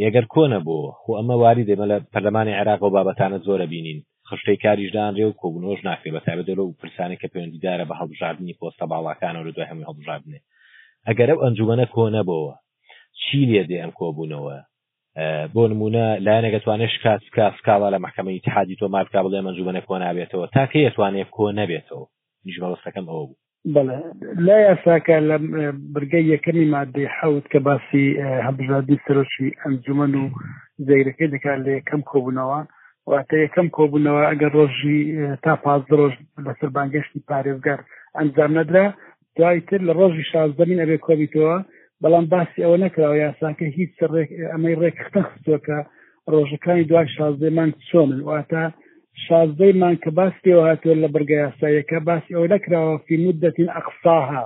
ئەگەر 0.01 0.25
کۆنە 0.33 0.59
بۆ 0.67 0.75
خۆ 1.01 1.09
ئەمە 1.19 1.35
واری 1.41 1.67
دێمە 1.69 1.85
لە 1.91 1.97
پەرلەمانی 2.13 2.57
عێراق 2.59 2.81
و 2.83 2.93
بابەتانە 2.95 3.37
زۆرە 3.47 3.65
بینین 3.73 3.99
خشتەی 4.29 4.57
کاریشدان 4.63 5.11
رێ 5.17 5.25
و 5.27 5.37
کۆبنۆژ 5.41 5.79
ناکرێ 5.89 6.09
بە 6.15 6.21
تابدەرە 6.27 6.63
و 6.65 6.75
پرسانی 6.79 7.17
کە 7.21 7.27
پەیوەندیدارە 7.33 7.85
بە 7.89 7.95
هەڵبژاردننی 7.99 8.57
پۆستە 8.59 8.85
باڵاکان 8.91 9.35
و 9.35 9.43
لە 9.47 9.51
دوای 9.55 9.69
هەمووی 9.71 9.87
هەڵبژاردنێ 9.89 10.39
ئەگەر 11.07 11.29
ئەو 11.31 11.41
ئەنجومەنە 11.43 11.85
کۆنەبەوە 11.95 12.51
چی 13.21 13.39
لێ 13.51 13.63
دێ 13.69 13.77
ئەم 13.81 13.91
کۆبوونەوە 13.99 14.55
بۆ 15.53 15.61
نمونە 15.71 16.05
لایەنەگەتوانێت 16.25 16.91
شکات 16.95 17.21
سکا 17.27 17.45
سکاڵا 17.57 17.87
لە 17.93 17.99
محکەمەی 18.05 18.35
اتحادی 18.39 18.79
تۆ 18.81 18.85
مارکا 18.95 19.19
بڵێ 19.25 19.39
منجومەنە 19.47 19.81
کۆ 19.87 19.93
نابێتەوە 20.05 20.45
تاکە 20.55 20.79
یەتوانێت 20.87 21.29
کۆ 21.37 21.43
نەبێتەوە 21.59 22.05
نیژمەڵستەکەم 22.45 23.05
ئەوە 23.11 23.23
بوو 23.27 23.37
بەڵێ 23.73 23.99
لا 24.47 24.57
یاساکە 24.67 25.15
لە 25.29 25.37
برگەی 25.93 26.29
یەکەمی 26.33 26.69
مادەی 26.75 27.11
حەوت 27.17 27.45
کە 27.51 27.59
باسی 27.67 28.05
هەبژادی 28.47 29.01
سرۆشی 29.05 29.55
ئەنجومەن 29.61 30.13
و 30.21 30.25
زەیرەکەی 30.87 31.31
دەکات 31.33 31.59
لە 31.65 31.71
یەکەم 31.77 32.01
کۆبوونەوە 32.11 32.59
واتە 33.11 33.35
یەکەم 33.45 33.67
کۆبوونەوە 33.77 34.21
ئەگەر 34.31 34.51
ڕۆژی 34.59 34.97
تا 35.43 35.53
پاز 35.63 35.81
ڕۆژ 35.99 36.13
لەسەر 36.45 36.69
بانگەشتی 36.77 37.25
پارێزگار 37.29 37.79
ئەنجام 38.17 38.51
نەدرا 38.59 38.85
دوایتر 39.37 39.79
لە 39.87 39.93
ڕۆژی 39.99 40.27
شازدەمین 40.31 40.79
ئەبێ 40.83 40.97
کۆبیتەوە 41.07 41.57
بەڵام 42.03 42.25
باسی 42.33 42.63
ئەوە 42.63 42.77
نەکراوە 42.85 43.15
یاساکە 43.25 43.65
هیچ 43.77 43.91
ئەمەی 44.51 44.79
ڕێکختە 44.81 45.19
خستۆکە 45.29 45.79
ڕۆژەکانی 46.31 46.87
دوای 46.89 47.07
شازدەمان 47.17 47.69
چۆن 47.89 48.09
واتە 48.29 48.63
شازدەیمان 49.27 49.95
کە 50.03 50.09
باس 50.17 50.33
پێوە 50.43 50.63
هاتوێت 50.69 50.99
لە 51.03 51.07
بەرگە 51.13 51.37
یاساییەکە 51.45 51.97
باسی 52.09 52.35
ئەو 52.35 52.45
نەکراوە 52.53 52.95
فی 53.05 53.15
مدەتین 53.25 53.69
ئەقساها 53.75 54.43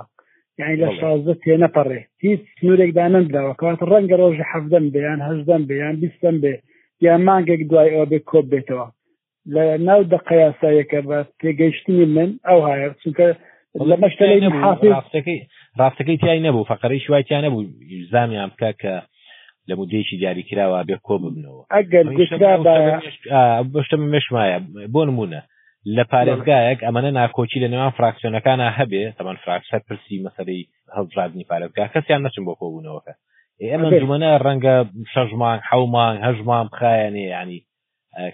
یعنی 0.58 0.76
لە 0.82 0.88
شازدە 1.00 1.34
تێ 1.42 1.54
نەپەڕێ 1.64 2.00
هیچ 2.24 2.40
سنوورێکدا 2.58 3.04
نەندراوە 3.14 3.56
کەواتە 3.60 3.84
ڕەنگە 3.92 4.16
ڕۆژە 4.22 4.44
حەفدەم 4.52 4.84
بیان 4.96 5.18
هەشدەم 5.28 5.62
بیان 5.70 5.94
بیستم 6.02 6.36
بێ 6.42 6.54
یان 7.06 7.20
مانگێک 7.28 7.60
دوای 7.70 7.92
ئەوە 7.94 8.06
بێ 8.10 8.18
کۆب 8.30 8.46
بێتەوە 8.52 8.86
لە 9.54 9.62
ناو 9.88 10.00
دقە 10.12 10.32
یاساییەکە 10.44 11.00
بە 11.08 11.18
تێگەیشتنی 11.40 12.06
من 12.16 12.30
ئەو 12.48 12.60
هاە 12.66 12.88
چونکە 13.02 13.26
لەمەشتەکەی 13.90 14.40
ڕاستەکەی 15.80 16.16
تیای 16.22 16.40
نەبوو 16.46 16.68
فقەرەی 16.72 17.04
شوایتیان 17.06 17.42
نەبوو 17.44 17.64
زامیان 18.12 18.50
بکە 18.52 18.70
کە 18.80 18.94
لە 19.68 19.74
مودەیەکی 19.80 20.16
دیاریکراوە 20.22 20.80
بێ 20.88 20.96
کۆ 21.06 21.14
ببنەوە 21.22 21.62
ئەگەر 21.74 22.04
بەشتە 23.72 23.96
مشمایە 24.14 24.58
بۆ 24.94 25.02
نمونە 25.08 25.40
لە 25.96 26.04
پارێزگایەک 26.12 26.78
ئەمەە 26.86 27.10
ناکۆچی 27.18 27.62
لە 27.64 27.68
نێوان 27.72 27.92
فراکسیۆنەکانە 27.98 28.66
هەبێ 28.78 29.02
تەمان 29.18 29.36
فراکسەر 29.44 29.80
پرسی 29.86 30.16
مەسەی 30.24 30.62
هەڵزادنی 30.96 31.48
پارێزگا 31.50 31.84
کەسیان 31.94 32.20
نەچن 32.26 32.42
بۆ 32.48 32.52
کۆبوونەوەکە 32.60 33.12
ئێمە 33.64 33.88
دومەە 34.02 34.30
ڕەنگە 34.46 34.74
شەژمان 35.12 35.58
حومان 35.70 36.14
هەژمان 36.26 36.64
بخایەنێ 36.72 37.24
ینی 37.34 37.58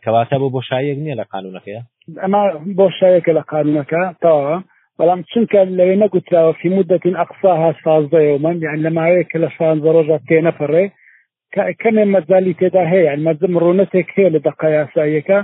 کەواتە 0.04 0.36
بۆ 0.40 0.46
بۆشایەک 0.56 0.98
نییە 1.04 1.16
لە 1.20 1.24
قانونەکەی 1.32 1.78
ئەما 2.22 2.42
بۆشایەکە 2.78 3.32
لە 3.38 3.42
قانونەکە 3.52 4.02
تاوە 4.22 4.56
بەڵام 4.98 5.20
چونکە 5.30 5.60
لەوێ 5.78 5.96
نەگوتراوە 6.04 6.52
فی 6.60 6.68
مدەتین 6.76 7.14
ئەقسا 7.20 7.52
ها 7.60 7.70
سازدەەوە 7.84 8.38
من 8.44 8.56
یان 8.66 8.78
لەماوەیە 8.84 9.24
کە 9.30 9.38
لە 9.44 9.48
شان 9.56 9.76
ڕۆژە 9.94 10.18
تێنەپەڕێ 10.28 10.84
کەمێ 11.82 12.04
مەزالی 12.14 12.58
تێدا 12.60 12.84
هەیە 12.94 13.12
مەزم 13.26 13.52
ڕوونەتێک 13.62 14.08
هەیە 14.16 14.30
لە 14.34 14.40
دەقایاساییەکە 14.48 15.38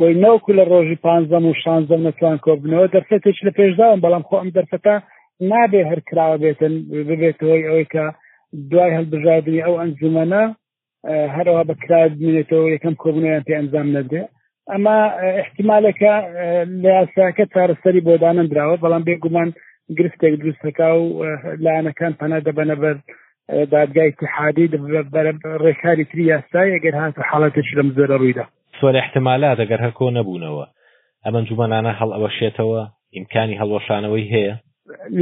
وی 0.00 0.12
ناوکو 0.24 0.50
لە 0.58 0.64
ڕۆژی 0.72 1.00
پانزەم 1.04 1.44
و 1.48 1.58
شانزەم 1.62 2.00
نەتوان 2.08 2.38
کۆبنەوە 2.46 2.86
دەرفێتێک 2.96 3.38
لە 3.46 3.50
پێشداوم 3.58 4.00
بەڵام 4.04 4.24
خۆ 4.28 4.34
ئەم 4.40 4.50
دەرفەتە 4.56 4.94
نابێ 5.50 5.82
هەرکراوە 5.90 6.36
بێتن 6.42 6.72
ببێتەوەی 7.08 7.66
ئەوەی 7.66 7.86
کە 7.92 8.04
دوای 8.70 8.94
هەڵبژاردننی 8.98 9.62
ئەو 9.64 9.74
ئەنجومەنە 9.80 10.42
هەروەها 11.36 11.64
بەکرا 11.70 12.00
بینێتەوە 12.20 12.66
یەکەم 12.74 12.94
کۆبنیان 13.02 13.42
پێ 13.46 13.54
ئەنجام 13.58 13.88
نەدێ 13.96 14.22
ئەما 14.72 14.96
احتیمالەکە 15.42 16.14
لە 16.82 16.90
یاساکە 16.98 17.44
چارەسەری 17.54 18.04
بۆدانم 18.06 18.46
درراوە 18.52 18.82
بەڵام 18.84 19.02
بێگومان 19.08 19.48
گرفتێک 19.98 20.34
دروستەکە 20.42 20.88
و 21.00 21.04
لاەنەکان 21.64 22.12
پەنا 22.20 22.38
دەبەنە 22.46 22.76
بەر 22.82 22.96
دادگای 23.48 24.08
اتحادی 24.20 24.68
بەرم 25.12 25.38
ڕێکاری 25.64 26.04
تری 26.10 26.24
یاسای 26.34 26.68
ئەگەر 26.76 26.94
هاتە 27.02 27.22
حاڵەتش 27.30 27.68
لەم 27.78 27.88
زۆرە 27.96 28.16
ڕوویدا 28.20 28.44
سۆر 28.80 28.94
احتمالات 29.02 29.58
ئەگەر 29.60 29.80
هەرکۆ 29.84 30.06
نەبوونەوە 30.18 30.64
ئەمە 31.24 31.40
جومانانە 31.48 31.92
هەڵ 32.00 32.10
ئەوەشێتەوە 32.16 32.82
ئیمکانی 33.14 33.58
هەڵۆشانەوەی 33.62 34.30
هەیە 34.34 34.54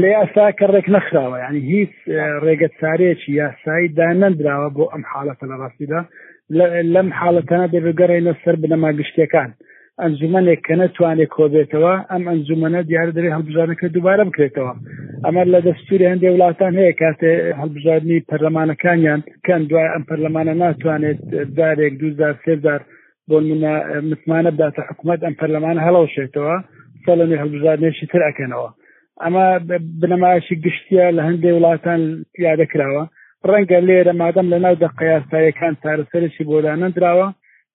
لە 0.01 0.09
یاسا 0.17 0.45
کە 0.59 0.65
ڕێک 0.75 0.87
نەخراوە 0.95 1.37
یعنی 1.45 1.61
هیچ 1.73 1.93
ڕێگەت 2.45 2.75
سارێکی 2.81 3.33
یاساییدا 3.43 4.09
نەندراوە 4.23 4.69
بۆ 4.77 4.85
ئەم 4.93 5.03
حالەتە 5.11 5.45
لە 5.51 5.57
ڕاستیدا 5.63 6.01
لەم 6.95 7.09
حالەتەنە 7.19 7.67
دەبگەڕێنە 7.75 8.33
سەر 8.43 8.55
بنەما 8.63 8.91
گشتەکان 8.99 9.51
ئەنجومەنێک 10.03 10.61
کە 10.67 10.75
نەتوانێت 10.81 11.31
کۆبێتەوە 11.37 11.95
ئەم 12.11 12.23
ئەنجومەنە 12.31 12.81
دیارە 12.89 13.13
دەبێت 13.17 13.35
هەڵبژارەکە 13.37 13.87
دووبارە 13.95 14.25
بکرێتەوە 14.29 14.73
ئەمە 15.25 15.43
لە 15.55 15.61
دەستوری 15.67 16.11
هەندێک 16.13 16.33
وڵاتان 16.35 16.73
هەیە 16.81 16.95
کاتێ 17.03 17.31
هەڵبژاردننی 17.61 18.25
پەرلەمانەکانیان 18.31 19.21
کەن 19.47 19.63
دوای 19.71 19.89
ئەم 19.95 20.03
پەرلەمانە 20.09 20.55
ناتوانێت 20.63 21.19
دارێک 21.59 21.95
دوزار 22.01 22.35
سێدار 22.45 22.81
بۆ 23.29 23.37
منە 23.49 23.75
متمانە 24.09 24.51
بداتە 24.57 24.81
حکوومەت 24.89 25.21
ئەم 25.25 25.35
پەرلەمان 25.41 25.77
هەڵەوشێتەوە 25.87 26.55
سەڵێنێ 27.05 27.37
هەڵبژاردنێکی 27.43 28.07
ترەکەنەوە 28.13 28.69
ئەمە 29.23 29.47
بنەماشی 30.01 30.61
گشتیە 30.65 31.07
لە 31.17 31.23
هەندێک 31.29 31.55
وڵاتان 31.57 32.01
یادەکراوە 32.47 33.05
ڕەنگە 33.49 33.79
لێرە 33.89 34.13
مادەم 34.23 34.47
لە 34.53 34.59
ناو 34.65 34.75
دە 34.83 34.89
قیاسایەکان 34.99 35.73
چارەسەرشی 35.83 36.47
بۆدانە 36.51 36.89
درراوە 36.97 37.29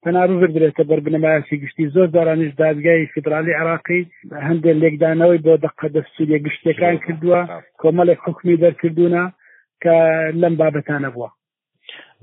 پەناروو 0.05 0.39
بگرێت 0.43 0.73
کە 0.77 0.83
بەربنەماسی 0.89 1.59
گشتی 1.63 1.91
زۆر 1.95 2.07
دارانش 2.17 2.51
دادگای 2.63 3.09
فدرالی 3.13 3.53
عراقی 3.61 4.01
هەندێک 4.47 4.75
لێکدانەوەی 4.83 5.43
بۆ 5.45 5.53
دقە 5.65 5.87
دەستوریە 5.95 6.39
گشتەکان 6.45 6.95
کردووە 7.05 7.41
کۆمەڵێک 7.81 8.19
حکمی 8.25 8.59
دەرکردوونە 8.63 9.23
کە 9.83 9.95
لەم 10.41 10.53
بابەتانە 10.61 11.09
بووە 11.15 11.29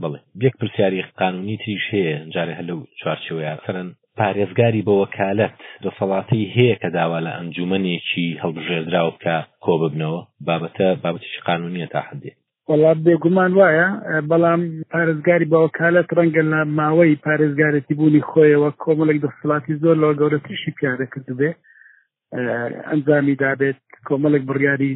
بڵێ 0.01 0.19
یەک 0.47 0.55
پرسیاری 0.61 1.07
قانونی 1.21 1.57
تریش 1.63 1.85
هەیە 1.95 2.15
جارێ 2.35 2.55
هەلو 2.61 2.79
چوارچەوەیان 3.01 3.59
سەرن 3.67 3.89
پارێزگاری 4.19 4.85
بۆ 4.87 4.95
وەکالەت 5.03 5.55
دەسەڵاتی 5.85 6.51
هەیە 6.57 6.77
کە 6.83 6.89
داوا 6.97 7.19
لە 7.27 7.33
ئەنجومەنێکی 7.37 8.27
هەڵبژێردرا 8.43 9.01
و 9.05 9.11
بکە 9.15 9.37
کۆ 9.65 9.73
ببنەوە 9.81 10.21
بابەتە 10.47 10.89
بابەتیش 11.03 11.37
قانونیە 11.49 11.89
تا 11.95 12.01
حدێت 12.09 12.39
وڵات 12.71 12.99
بێگومان 13.07 13.51
وایە 13.59 13.89
بەڵام 14.31 14.61
پارێزگاری 14.93 15.51
باوەکالت 15.53 16.09
ڕەنگە 16.19 16.43
لە 16.53 16.61
ماوەی 16.79 17.21
پارێزگارەتی 17.27 17.97
بوونی 17.99 18.27
خۆیەوە 18.31 18.71
کۆمەڵێک 18.83 19.19
دەسەڵاتی 19.25 19.79
زۆر 19.83 19.97
لەوە 20.03 20.15
گەورەتریشی 20.21 20.75
پیارە 20.79 21.07
کرد 21.13 21.29
بێ 21.39 21.51
ئەنجامی 22.89 23.39
دابێت 23.43 23.81
کۆمەڵێک 24.09 24.43
بڕیاری 24.51 24.93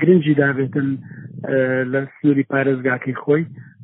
گرنگی 0.00 0.38
دابێتن 0.40 0.88
لە 1.92 2.00
سنووری 2.14 2.48
پارێزگاکەی 2.52 3.18
خۆی 3.22 3.42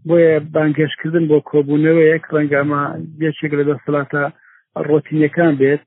بۆیە 0.08 0.34
بانگێشکردن 0.54 1.24
بۆ 1.30 1.38
کۆبوونەوەیەک 1.50 2.24
ڕەنگەمە 2.34 2.82
یەکێک 3.26 3.52
لە 3.58 3.64
دەسەڵاتە 3.70 4.22
ڕۆتینەکان 4.88 5.52
بێت 5.60 5.84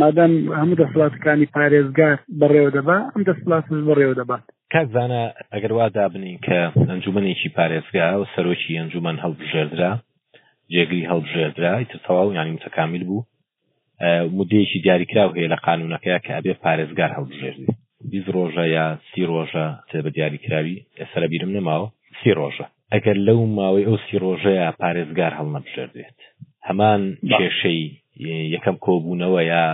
مادەم 0.00 0.32
هەموو 0.60 0.78
دەسڵاتەکانی 0.82 1.50
پارێزگار 1.56 2.16
بەڕێوە 2.40 2.70
دەبا 2.76 2.96
ئەم 3.12 3.22
دەسڵات 3.28 3.64
بەڕێوە 3.88 4.14
دەبات 4.20 4.44
کاکزانە 4.74 5.22
ئەگەر 5.52 5.72
وا 5.74 5.88
دابنین 5.98 6.38
کە 6.46 6.58
ئەنجومێکی 6.88 7.48
پارێزگا 7.58 8.06
و 8.20 8.24
سەرۆکی 8.34 8.78
ئەنجومەن 8.80 9.16
هەڵبژێردرا 9.24 9.92
جێگری 10.72 11.08
هەڵبژێردرا 11.10 11.72
تەواو 12.06 12.34
یانی 12.38 12.52
متەکامیل 12.56 13.02
بوو 13.08 13.26
مدەیەکی 14.38 14.78
دیاریکرااو 14.86 15.34
هەیە 15.36 15.48
لە 15.52 15.58
قانونەکەی 15.66 16.18
کە 16.24 16.32
ئەبێ 16.36 16.52
پارێزگار 16.64 17.10
هەڵبژێردی 17.16 17.66
بیست 18.10 18.28
ڕۆژە 18.36 18.64
یا 18.76 18.86
سی 19.12 19.22
ڕۆژە 19.30 19.66
تێ 19.88 19.98
بە 20.04 20.10
دیاریکراوی 20.16 20.82
ئێسرە 21.00 21.26
بیرم 21.32 21.50
نەماوە 21.56 21.88
سی 22.20 22.30
ڕۆژە 22.38 22.66
ئەگەر 22.94 23.16
لەو 23.26 23.40
ماوەی 23.56 23.86
ئەو 23.88 23.96
سی 24.06 24.16
ڕۆژەیە 24.24 24.68
پارێزگار 24.82 25.32
هەڵ 25.38 25.48
نەبژێردێت 25.56 26.18
هەمان 26.68 27.02
کێشەی 27.38 27.82
یەکەم 28.54 28.76
کۆبوونەوە 28.86 29.40
یا 29.52 29.64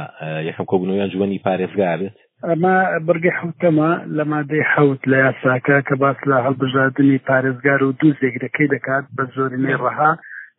یەکەم 0.48 0.66
کۆبوونەوەیان 0.70 1.10
جوانی 1.14 1.42
پارێزگارت 1.46 2.16
ئەما 2.44 2.72
بەرگی 3.08 3.32
حوتەمە 3.40 3.90
لە 4.16 4.24
مادەی 4.32 4.68
حوت 4.72 5.00
لە 5.10 5.16
یاساکە 5.24 5.76
کە 5.88 5.94
باس 6.02 6.18
لە 6.30 6.36
هەڵبژاردننی 6.46 7.22
پارێزگار 7.28 7.80
و 7.84 7.96
دوو 8.00 8.16
زێگرەکەی 8.20 8.72
دەکات 8.74 9.04
بە 9.16 9.22
زۆرینەی 9.34 9.80
ڕەها 9.82 10.12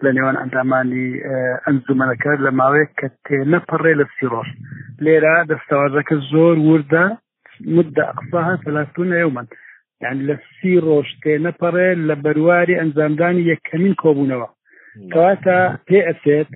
لە 0.04 0.10
نێوان 0.16 0.38
ئەندامانی 0.42 1.10
ئەنجومەنەکە 1.66 2.32
لە 2.46 2.52
ماوەیە 2.60 2.88
کە 3.00 3.08
تێنەپەڕێ 3.26 3.94
لە 4.02 4.06
سیڕۆژ 4.16 4.50
لێرە 5.04 5.36
دەستەواژەکە 5.50 6.16
زۆر 6.32 6.56
وردە 6.70 7.06
مدە 7.76 8.04
ئەقساها 8.10 8.54
فلاتون 8.64 9.10
ئێومەند 9.20 9.50
یعنی 10.04 10.22
لە 10.30 10.36
سی 10.56 10.74
ڕۆژ 10.88 11.08
تێنەپەڕێ 11.24 11.90
لە 12.08 12.16
بەرواری 12.24 12.80
ئەنجامدانی 12.80 13.48
یەکەمین 13.52 13.96
کۆبوونەوە 14.04 14.48
کەواتە 15.14 15.58
پێ 15.88 16.00
ئەسێت 16.08 16.50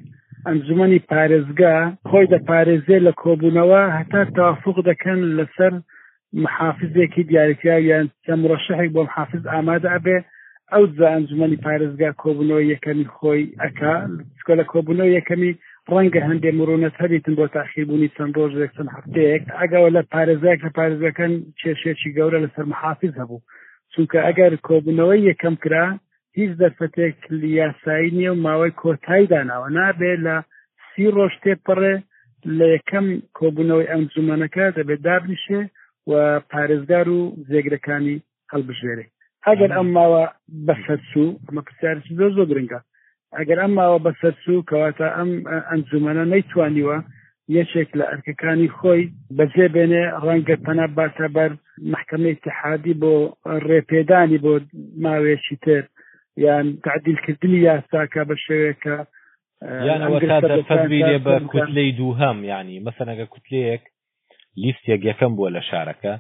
ئەنجومی 0.48 1.00
پارێزگا 1.12 1.76
خۆی 2.10 2.32
دەپارێزێ 2.34 2.98
لە 3.08 3.12
کۆبوونەوە 3.24 3.82
هەتا 3.98 4.22
تافق 4.38 4.76
دەکەن 4.90 5.20
لەسەر 5.38 5.74
محافزێکی 6.44 7.24
دیارەتیا 7.30 7.78
یان 7.90 8.06
چەمڕەشەحی 8.26 8.94
بۆ 8.94 9.02
محافز 9.10 9.44
ئامادە 9.52 9.88
ئەبێ 9.96 10.18
ئەو 10.72 10.84
جا 10.98 11.08
ئەنجومی 11.14 11.62
پارێزگا 11.66 12.10
کۆبوونەوە 12.24 12.62
یەکەمی 12.74 13.08
خۆی 13.16 13.44
ئەکا 13.62 13.94
سکۆ 14.40 14.54
لە 14.60 14.66
کۆبوونەوە 14.74 15.10
یەکەمی 15.18 15.52
ڕەنگە 15.94 16.22
هەندێک 16.30 16.54
مرونەت 16.60 16.96
هەبیتن 17.02 17.34
بۆ 17.40 17.46
تاخیربوونی 17.56 18.12
چەند 18.16 18.34
ڕۆژێک 18.40 18.72
چەند 18.76 18.90
هەفتەیەک 18.96 19.42
ئەگەوە 19.60 19.90
لە 19.98 20.02
پارێزایك 20.14 20.60
لە 20.66 20.72
پارێزەکەن 20.78 21.34
کێشێکی 21.60 22.14
گەورە 22.18 22.40
لەسەر 22.46 22.66
محافز 22.72 23.14
هەبوو 23.22 23.46
چونکە 23.94 24.18
ئەگەر 24.28 24.54
کۆبوونەوەی 24.68 25.26
یەکەم 25.30 25.56
کرا 25.64 25.86
هیچ 26.38 26.52
دەرفەتێک 26.62 27.16
یاسایی 27.60 28.14
نییە 28.18 28.32
و 28.34 28.42
ماوەی 28.48 28.78
کۆتایی 28.82 29.30
داناوە 29.34 29.70
نابێت 29.78 30.20
لە 30.28 30.36
سی 30.90 31.06
ڕۆژ 31.16 31.34
تێپڕێ 31.44 31.96
لە 32.58 32.66
یەکەم 32.76 33.08
کۆبوونەوەی 33.40 33.90
ئەم 33.92 34.04
زمانەکە 34.16 34.66
دەبێت 34.78 35.02
دابنیشێ 35.08 35.62
و 36.10 36.12
پارێزگار 36.52 37.08
و 37.18 37.20
زێگرەکانی 37.50 38.18
هەڵبژێرێ 38.52 39.06
ئەگەر 39.48 39.72
ئەم 39.78 39.88
ماوە 39.98 40.24
بەسەرچوو 40.68 41.38
ئەمە 41.46 41.62
پرسیارکی 41.68 42.16
زۆر 42.20 42.32
زۆر 42.38 42.48
گرنگە 42.52 42.80
ئەگەر 43.38 43.58
ئەم 43.64 43.74
ماوە 43.80 43.98
بەسەرچوو 44.06 44.66
کەواتە 44.70 45.08
ئەم 45.18 45.32
ئەنجومەنە 45.70 46.26
نەیتوانیوە 46.34 46.98
یەکێک 47.58 47.90
لە 48.00 48.06
ئەرکەکانی 48.12 48.74
خۆی 48.78 49.02
بەجێ 49.38 49.68
بێنێ 49.76 50.04
ڕەنگە 50.26 50.56
پەنا 50.66 50.86
باتە 50.98 51.26
بەر 51.36 51.52
محکمەی 51.94 52.36
تحادی 52.46 52.96
بۆ 53.02 53.14
ڕێپێدانی 53.68 54.40
بۆ 54.44 54.54
ماوێکی 55.04 55.58
تر 55.66 55.84
یان 56.38 56.78
تعدیلکردنی 56.86 57.60
یاساکە 57.70 58.22
بە 58.30 58.36
شوێکە 58.46 58.98
یانەوە 59.88 60.20
تا 60.30 60.38
دەرفەبیێ 60.52 61.18
بە 61.28 61.34
کوتلەی 61.52 61.92
دووهەم 62.00 62.38
یعنی 62.52 62.76
مەسەنەگە 62.88 63.26
کوتلەیەک 63.34 63.84
لیستێک 64.64 65.02
یەکەم 65.10 65.32
بووە 65.38 65.50
لە 65.56 65.62
شارەکە 65.70 66.14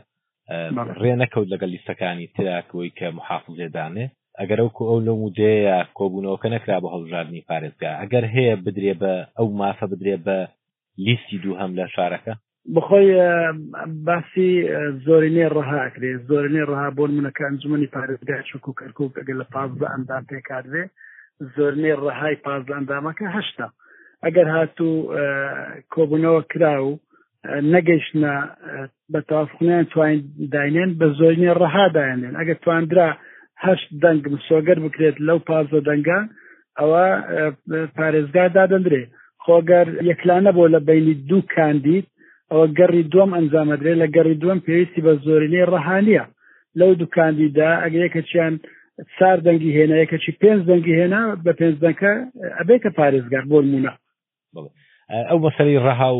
ڕێ 1.01 1.13
نەکەوت 1.21 1.47
لەگەل 1.53 1.69
لیستەکانی 1.75 2.31
تراکەوەی 2.35 2.95
کە 2.97 3.07
محافزێدانێ 3.17 4.05
ئەگەر 4.39 4.59
ئەو 4.61 4.69
کۆ 4.77 4.83
ئەو 4.89 4.99
لە 5.07 5.13
مودەیە 5.21 5.79
کۆبوونەوەکە 5.97 6.47
نەکرا 6.55 6.77
بە 6.83 6.89
هەڵژاردننی 6.95 7.45
پارێزگا 7.49 7.91
ئەگەر 8.01 8.23
هەیە 8.35 8.55
بدرێ 8.65 8.93
بە 9.01 9.13
ئەو 9.37 9.47
مافە 9.59 9.85
بدرێ 9.93 10.15
بە 10.25 10.37
لیستی 11.05 11.37
دووهەم 11.43 11.71
لە 11.79 11.85
شارەکە 11.95 12.33
بخۆی 12.75 13.07
باسی 14.05 14.51
زۆرینەی 15.05 15.49
ڕەهاکرێ 15.57 16.11
زۆرینەی 16.29 16.65
ڕها 16.71 16.87
بۆن 16.97 17.11
منەکە 17.17 17.41
ئەنجومی 17.45 17.91
پارێزگای 17.95 18.43
چکو 18.49 18.71
کەرکک 18.79 19.13
ئەگەر 19.19 19.35
لە 19.41 19.45
پازدە 19.53 19.85
ئەندام 19.93 20.23
پێکاروێ 20.31 20.83
زۆرینەی 21.55 21.97
ڕەهای 22.03 22.35
پازدە 22.45 22.73
ئەندامەکە 22.77 23.27
هەشتا 23.37 23.67
ئەگەر 24.25 24.47
هاتوو 24.55 24.93
کۆبوونەوە 25.93 26.41
کراو 26.51 26.99
نەگەیشتە 27.73 28.33
بە 29.11 29.19
تافخونیان 29.29 29.85
توان 29.91 30.17
داینێن 30.53 30.91
بە 30.99 31.07
زۆرینەی 31.19 31.57
ڕەها 31.61 31.85
داێنێن 31.97 32.35
ئەگەر 32.39 32.57
تواندرا 32.63 33.09
هەشت 33.65 33.89
دەنگ 34.03 34.21
سۆگەر 34.47 34.77
بکرێت 34.85 35.17
لەو 35.27 35.39
پازە 35.49 35.79
دەنگان 35.87 36.25
ئەوە 36.79 37.05
پارێزگا 37.97 38.45
دادەندرێ 38.57 39.03
خۆگەر 39.45 39.87
یەکلانە 40.09 40.51
بۆ 40.57 40.63
لە 40.73 40.79
بینی 40.87 41.13
دوو 41.29 41.41
کاندید 41.55 42.07
ئەوە 42.51 42.65
گەڕی 42.79 43.03
دوم 43.13 43.29
ئەنجامەدرێت 43.37 43.97
لە 44.03 44.07
گەڕی 44.15 44.35
دوم 44.43 44.57
پێویستی 44.65 45.03
بە 45.05 45.13
زۆرینەی 45.25 45.69
ڕەهانیە 45.73 46.23
لەو 46.79 46.91
دوکاندیدا 47.01 47.71
ئەگەیەکە 47.83 48.21
چیان 48.29 48.53
چار 49.17 49.37
دەنگی 49.47 49.75
هێنا 49.77 49.95
یەکەچی 50.03 50.37
پێنج 50.41 50.61
دەنگی 50.69 50.97
هێنا 50.99 51.23
بە 51.43 51.51
پێنج 51.59 51.75
دەنگکە 51.83 52.13
ئەبێتە 52.57 52.89
پارێزگار 52.97 53.43
بۆ 53.51 53.57
نمونە 53.65 53.93
ئەو 55.29 55.37
بەسەری 55.43 55.81
ڕەهاو 55.85 56.17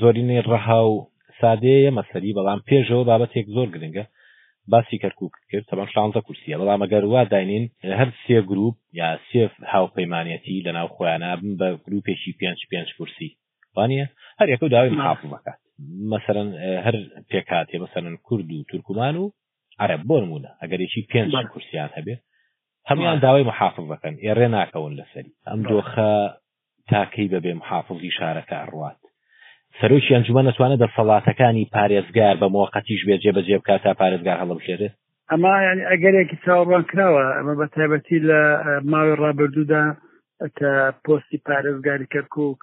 زۆرینەی 0.00 0.46
ڕەهاو 0.50 0.90
سادەیە 1.40 1.90
مەسەری 1.98 2.34
بەڵام 2.38 2.60
پێشەوە 2.68 3.04
بابەتێک 3.08 3.46
زۆر 3.56 3.68
گرنگە 3.74 4.04
باسی 4.72 5.00
کەرکک 5.02 5.32
کرد 5.50 5.66
تەمان 5.70 5.88
شانزە 5.94 6.20
کورسیە 6.26 6.56
بەڵام 6.60 6.80
ئەگەر 6.84 7.04
وا 7.12 7.22
داینین 7.32 7.64
هەر 7.98 8.08
سێ 8.22 8.38
گروپ 8.50 8.74
یا 9.00 9.08
سێف 9.30 9.52
هاوپەیمانەتی 9.72 10.62
لەناو 10.66 10.88
خۆیانە 10.96 11.30
بن 11.40 11.52
بە 11.60 11.68
گروپێکی 11.86 12.32
پێنج 12.40 12.60
پێنج 12.70 12.88
کورسی 12.98 13.30
وانە 13.78 14.06
هەر 14.40 14.48
یەکە 14.54 14.68
داوای 14.74 14.90
محافظ 14.98 15.26
بکات 15.34 15.58
مەسەرەن 16.12 16.48
هەر 16.84 16.96
پێکاتێ 17.30 17.76
مەسەرن 17.82 18.14
کورد 18.26 18.48
و 18.52 18.64
تورکمان 18.70 19.16
و 19.16 19.26
عرب 19.78 20.02
بۆ 20.08 20.16
نمونە 20.22 20.50
ئەگەرێکی 20.62 21.02
پێنج 21.12 21.32
کورسیان 21.52 21.90
هەبێت 21.98 22.20
هەموان 22.90 23.18
داوای 23.24 23.42
محافظ 23.50 23.84
بەکەن 23.92 24.14
ئێڕێ 24.24 24.48
ناکەون 24.56 24.92
لەسەری 25.00 25.32
ئەم 25.48 25.60
دۆخە 25.70 26.12
تاکەی 26.90 27.28
بەبێ 27.34 27.52
محافظی 27.62 28.10
شارەکە 28.18 28.56
ئەڕوات 28.60 29.00
سەرۆکی 29.78 30.14
ئەنجومە 30.14 30.42
نتوانە 30.48 30.76
دەسەڵاتەکانی 30.84 31.70
پارێزگار 31.76 32.34
بە 32.42 32.46
مۆقەتیش 32.54 33.02
بێ 33.06 33.16
جێ 33.22 33.32
بەجێ 33.36 33.56
بکات 33.60 33.82
تا 33.82 33.92
پارێزگار 34.00 34.38
هەڵبشێرێت 34.42 34.94
ئەما 35.32 35.54
ینی 35.68 35.84
ئەگەرێکی 35.90 36.36
چاوەڕان 36.44 36.82
کراوە 36.90 37.22
ئەمە 37.36 37.54
بە 37.60 37.66
تایبەتی 37.74 38.18
لە 38.28 38.40
ماوەی 38.92 39.16
ڕابردوودا 39.22 39.84
کە 40.58 40.72
پۆستی 41.04 41.38
پارێزگاری 41.48 42.06
کەرکک 42.14 42.60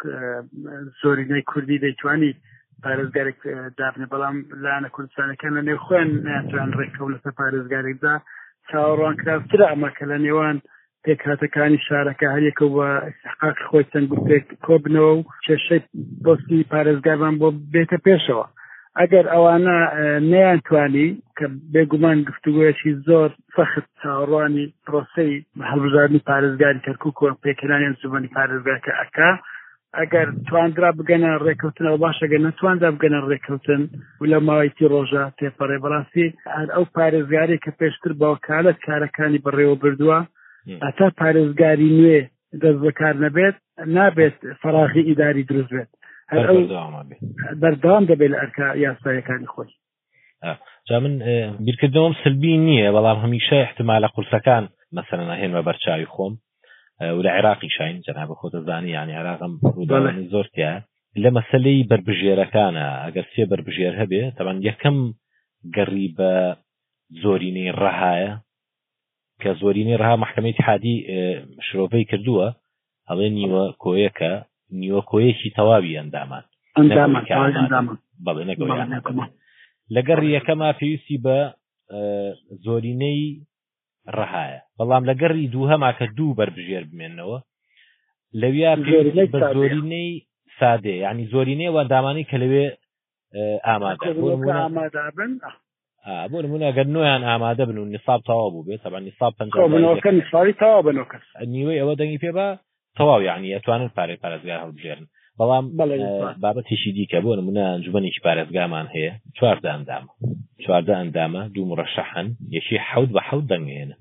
زۆرینەی 1.02 1.42
کوردی 1.52 1.82
دەیتوانی 1.84 2.32
پارێزگارێک 2.86 3.40
دابنێ 3.80 4.06
بەڵام 4.14 4.38
لاەنە 4.64 4.90
کوردستانەکان 4.96 5.52
لە 5.58 5.62
نێو 5.68 5.84
خوێن 5.86 6.10
ناتوان 6.28 6.70
ڕێکەوت 6.80 7.12
لەسەر 7.14 7.34
پارێزگارێکدا 7.42 8.14
چاوەڕوان 8.70 9.16
کراوتر 9.22 9.62
ئەمە 9.70 9.90
کە 9.98 10.04
لە 10.12 10.18
نێوان 10.26 10.58
پێکهاتەکانی 11.06 11.84
شارەکە 11.88 12.28
هەریەکە 12.36 12.66
بە 12.76 12.88
حقاق 13.30 13.58
خۆی 13.70 13.88
چەند 13.92 14.08
گوپێک 14.12 14.44
کۆبنەوە 14.66 15.12
و 15.16 15.28
کێشەی 15.46 15.82
بۆستی 16.26 16.68
پارێزگاران 16.74 17.34
بۆ 17.42 17.48
بێتە 17.74 17.98
پێشەوە 18.06 18.46
ئەگەر 19.02 19.26
ئەوانە 19.34 19.78
نیانتوانی 20.32 21.10
کە 21.38 21.46
بێگومان 21.74 22.18
گفتوگویەکی 22.30 22.92
زۆر 23.08 23.30
فەخت 23.56 23.88
چاڕوانی 24.02 24.66
پرۆسی 24.86 25.32
هەڵبژاردننی 25.72 26.26
پارێزگاری 26.30 26.84
کەرکک 26.86 27.18
و 27.22 27.36
پێکرانیان 27.44 27.96
سوبنی 28.02 28.34
پارێزگاکە 28.38 28.92
ئەکا 29.02 29.32
ئەگەر 30.00 30.28
تواندرا 30.48 30.90
بگەنە 31.00 31.30
ڕێککەوتن 31.46 31.86
ئەو 31.90 31.98
باشەگە 32.06 32.38
نەتواندا 32.48 32.88
بگەنە 32.96 33.20
ڕێککەوتن 33.30 33.82
و 34.22 34.26
لە 34.32 34.38
ماوەیتی 34.48 34.90
ڕۆژە 34.94 35.24
تێپەڕێ 35.40 35.78
بەڕاستی 35.84 36.28
ئەو 36.76 36.86
پارێزگاری 36.98 37.62
کە 37.64 37.72
پێشتر 37.80 38.12
باوکالت 38.22 38.78
کارەکانی 38.88 39.44
بڕێوە 39.46 39.76
بردووە 39.84 40.20
ئەتا 40.84 41.08
پارێزگاری 41.22 41.90
نوێ 42.00 42.22
دەست 42.62 42.80
بەکار 42.86 43.16
نەبێت 43.26 43.56
نابێت 43.98 44.36
فراغی 44.62 45.08
ئیداری 45.10 45.48
دروست 45.50 45.72
بێت 45.76 45.92
بەردەوام 47.62 48.04
دەبێت 48.12 48.30
لە 48.34 48.38
ئەرکە 48.42 48.68
یاسایەکانی 48.86 49.52
خۆی 49.54 49.72
جا 50.88 50.98
من 51.04 51.14
بیرکردنەوەم 51.68 52.16
سلبی 52.24 52.54
نییە 52.66 52.90
بەڵام 52.96 53.20
هەمیشە 53.26 53.58
احتمالە 53.68 54.08
قورسەکان 54.16 54.64
مەسەرە 54.96 55.24
نەهێنمە 55.32 55.62
بەرچاوی 55.68 56.12
خۆم 56.14 56.34
و 57.16 57.20
لە 57.26 57.30
عێراقی 57.36 57.70
شین 57.78 57.98
جەنا 58.06 58.24
بە 58.30 58.36
خۆتە 58.40 58.60
زانانی 58.68 58.94
یانی 58.98 59.18
عراقم 59.22 59.54
ڕووداڵانی 59.76 60.30
زۆرتیا 60.34 60.74
لە 61.24 61.30
مەسلەی 61.38 61.88
بربژێرەکانە 61.90 62.88
ئەگەر 63.06 63.26
سێ 63.34 63.44
بربژێر 63.52 63.94
هەبێ 64.02 64.24
تەوان 64.38 64.58
یەکەم 64.70 64.98
گەڕی 65.76 66.08
بە 66.18 66.32
زۆرینەی 67.22 67.76
ڕەهایە 67.82 68.34
کە 69.42 69.50
زۆرینەی 69.62 70.00
ڕها 70.02 70.16
محکمەی 70.24 70.58
حادی 70.66 70.96
شرۆڤەی 71.66 72.08
کردووە 72.12 72.48
هەڵێ 73.10 73.28
نیوە 73.38 73.64
کۆیەکە 73.84 74.34
نیوەکۆیەکی 74.72 75.50
تەواوی 75.58 75.98
ئەندامان 76.00 76.44
لەگەڕ 79.96 80.20
یەکەما 80.36 80.70
پێویستی 80.80 81.18
بە 81.26 81.38
زۆرینەی 82.66 83.22
ڕەهایە 84.18 84.60
بەڵام 84.78 85.04
لە 85.10 85.14
گەڕی 85.22 85.52
دوو 85.54 85.68
هەما 85.74 85.92
کە 85.98 86.06
دوو 86.18 86.36
بربژێر 86.40 86.84
بمێنەوە 86.90 87.38
لەویا 88.42 88.72
بە 89.34 89.40
زۆرینەی 89.54 90.10
سادێ 90.60 90.96
ینی 91.04 91.26
زۆرینەی 91.34 91.74
وەدامانی 91.78 92.28
کە 92.30 92.38
لەوێ 92.44 92.66
ئامادە 93.68 94.08
بۆ 96.32 96.38
نمونە 96.46 96.70
گەر 96.78 96.88
نویان 96.96 97.22
ئامادە 97.30 97.64
بن 97.70 97.78
و 97.78 97.86
نساب 97.94 98.22
تەوا 98.28 98.50
بوو 98.54 98.66
بێت 98.68 98.82
تەبان 98.86 99.04
نساب 99.10 99.34
پنج 99.38 99.50
نیوەی 101.54 101.80
ئەوە 101.82 101.94
دەنگی 102.00 102.22
پێ 102.24 102.32
بە 102.38 102.48
تەواو 102.98 103.22
یعنی 103.30 103.54
ئەتوانن 103.60 103.90
پارێک 103.98 104.20
پارێزگار 104.24 104.60
هەڵبژێرن 104.64 105.06
بەڵام 105.40 105.66
بابەتیشی 106.44 106.92
دیکە 106.98 107.20
بۆ 107.26 107.32
نمونە 107.40 107.62
ئەنجومێکی 107.72 108.24
پارێزگامان 108.28 108.86
هەیە 108.96 109.14
چواردە 109.40 109.70
ئەندامە 109.76 110.12
چواردە 110.64 110.94
ئەندامە 111.00 111.42
دوو 111.54 111.70
مڕەشەحن 111.72 112.28
یەکی 112.58 112.78
حەوت 112.90 113.10
بە 113.16 113.22
حەوت 113.30 113.46
دەنگێنە 113.52 113.96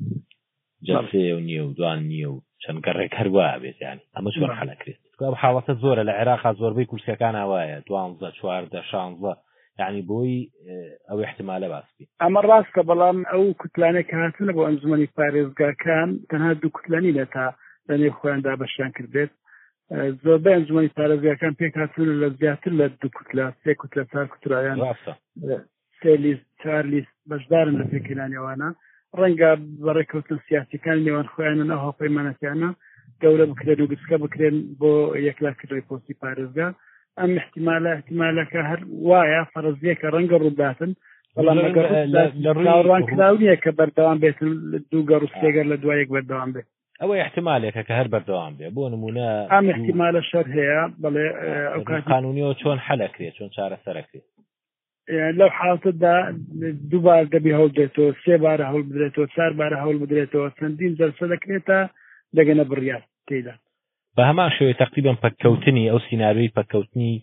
جەسێ 0.89 1.27
و 1.37 1.41
نییە 1.49 1.63
و 1.67 1.75
دوان 1.79 1.99
نییە 2.11 2.29
و 2.33 2.43
چەند 2.63 2.79
گەڕێک 2.87 3.13
هەروە 3.21 3.47
بێتیان 3.63 3.99
ئەمە 4.17 4.29
چۆن 4.35 4.53
حەلەکرێت 4.61 5.01
حاڵەتە 5.43 5.73
زۆرە 5.83 6.03
لە 6.09 6.13
عێراقا 6.21 6.51
زۆربەی 6.61 6.89
کورسەکان 6.91 7.35
ئاوایە 7.41 7.79
دوانزە 7.89 8.29
چواردە 8.39 8.81
شانزە 8.91 9.33
یعنی 9.81 10.01
بۆی 10.11 10.35
ئەو 11.09 11.19
احتمالە 11.29 11.69
باسبی 11.73 12.05
ئەمە 12.23 12.41
ڕاستە 12.49 12.81
بەڵام 12.89 13.19
ئەو 13.31 13.45
کوتلانێک 13.61 14.09
هاتنە 14.19 14.53
بۆ 14.57 14.63
ئەنجمەی 14.67 15.09
پارێزگاکان 15.19 16.09
تەنها 16.31 16.51
دوو 16.61 16.71
کوتلانی 16.77 17.15
لە 17.19 17.25
تا 17.35 17.47
بەنێ 17.89 18.09
خۆیاندا 18.19 18.53
بەشیان 18.63 18.91
کردێت 18.97 19.33
زۆربەی 20.25 20.55
ئەنجومی 20.57 20.95
پارێزگاکان 20.99 21.53
پێک 21.61 21.75
هاتون 21.81 22.09
لە 22.23 22.29
زیاتر 22.41 22.73
لە 22.81 22.87
دوو 23.01 23.15
کووت 23.17 23.31
لە 23.39 23.45
سێ 23.63 23.73
کووت 23.81 23.93
لە 23.99 24.03
چار 24.13 24.27
کووترایان 24.33 24.79
سێلیس 26.01 26.41
چارلیس 26.63 27.09
بەشدارن 27.31 27.75
لە 27.81 27.85
پێکردانیەوانە 27.93 28.69
ڕەنگە 29.21 29.51
بەڕێککەوتن 29.85 30.39
سیاسەکان 30.47 30.99
نێوان 31.07 31.27
خۆیانە 31.33 31.77
هاوپەیمانەتیانە 31.85 32.71
گەورە 33.23 33.45
بکرێن 33.51 33.81
و 33.83 33.87
گچکە 33.93 34.17
بکرێن 34.25 34.57
بۆ 34.81 34.93
یەکلاکردی 35.29 35.87
پۆستی 35.89 36.19
پارێزگا 36.23 36.69
ئەم 37.21 37.31
احتیمالە 37.43 37.91
احتیمالەکە 37.97 38.61
هەر 38.71 38.81
وایە 39.09 39.43
فەرزیەکە 39.53 40.07
ڕەنگە 40.15 40.37
ڕووداتن 40.45 40.91
بەڵام 41.37 41.57
لەڕوان 42.45 43.03
کراونیە 43.11 43.57
کە 43.63 43.71
بەردەوام 43.79 44.19
بێت 44.23 44.39
دوو 44.91 45.07
گەڕ 45.11 45.23
و 45.25 45.33
سێگەر 45.41 45.67
لە 45.73 45.77
دوایەک 45.83 46.09
بەردەوام 46.15 46.51
بێت 46.55 46.69
ئەوە 47.01 47.15
احتمالێکە 47.27 47.83
کە 47.87 47.93
هەر 48.01 48.09
بەردەوام 48.13 48.53
بێ 48.59 48.67
بۆ 48.77 48.85
نمونە 48.95 49.29
ئەم 49.55 49.67
احتیمالە 49.75 50.23
شەر 50.31 50.47
هەیە 50.57 50.81
بڵێ 51.03 51.27
قانونیەوە 52.13 52.55
چۆن 52.61 52.79
حەلەکرێ 52.87 53.29
چۆن 53.37 53.51
چارە 53.57 53.79
سەرەکرێ 53.85 54.23
لەو 55.39 55.51
حالتدا 55.59 56.17
دووبار 56.91 57.25
دەبی 57.35 57.57
هەڵ 57.59 57.71
دێتەوە 57.79 58.11
سێ 58.25 58.35
بارە 58.45 58.65
هەڵ 58.73 58.83
بدرێتەوە 58.89 59.27
چار 59.35 59.51
بارە 59.61 59.79
هەڵ 59.85 59.97
بدرێتەوە 60.03 60.49
چەندین 60.59 60.93
جەرسە 60.99 61.25
دەکرێتە 61.33 61.79
دەگەنە 62.39 62.65
بڕیار 62.71 63.03
تێدا 63.29 63.55
بە 64.17 64.23
هەمان 64.31 64.51
شوێ 64.57 64.73
تقریبن 64.83 65.17
پەککەوتنی 65.23 65.89
ئەو 65.91 65.99
سینناروی 66.07 66.55
پەککەوتنی 66.57 67.15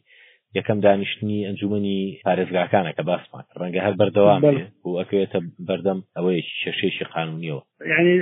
یەکەم 0.57 0.79
دانیشتنی 0.87 1.45
ئەنجومنی 1.47 1.97
پارێزگاکانە 2.25 2.91
کە 2.97 3.03
باسمان 3.09 3.43
ڕەنگە 3.59 3.81
هەر 3.87 3.93
بەردەوام 3.99 4.41
و 4.87 4.99
ئەکوێتە 4.99 5.39
بەردەم 5.67 5.99
ئەوەیە 6.15 6.41
شەشێکی 6.63 7.05
قانونیەوە 7.13 7.61
یعنی 7.91 8.13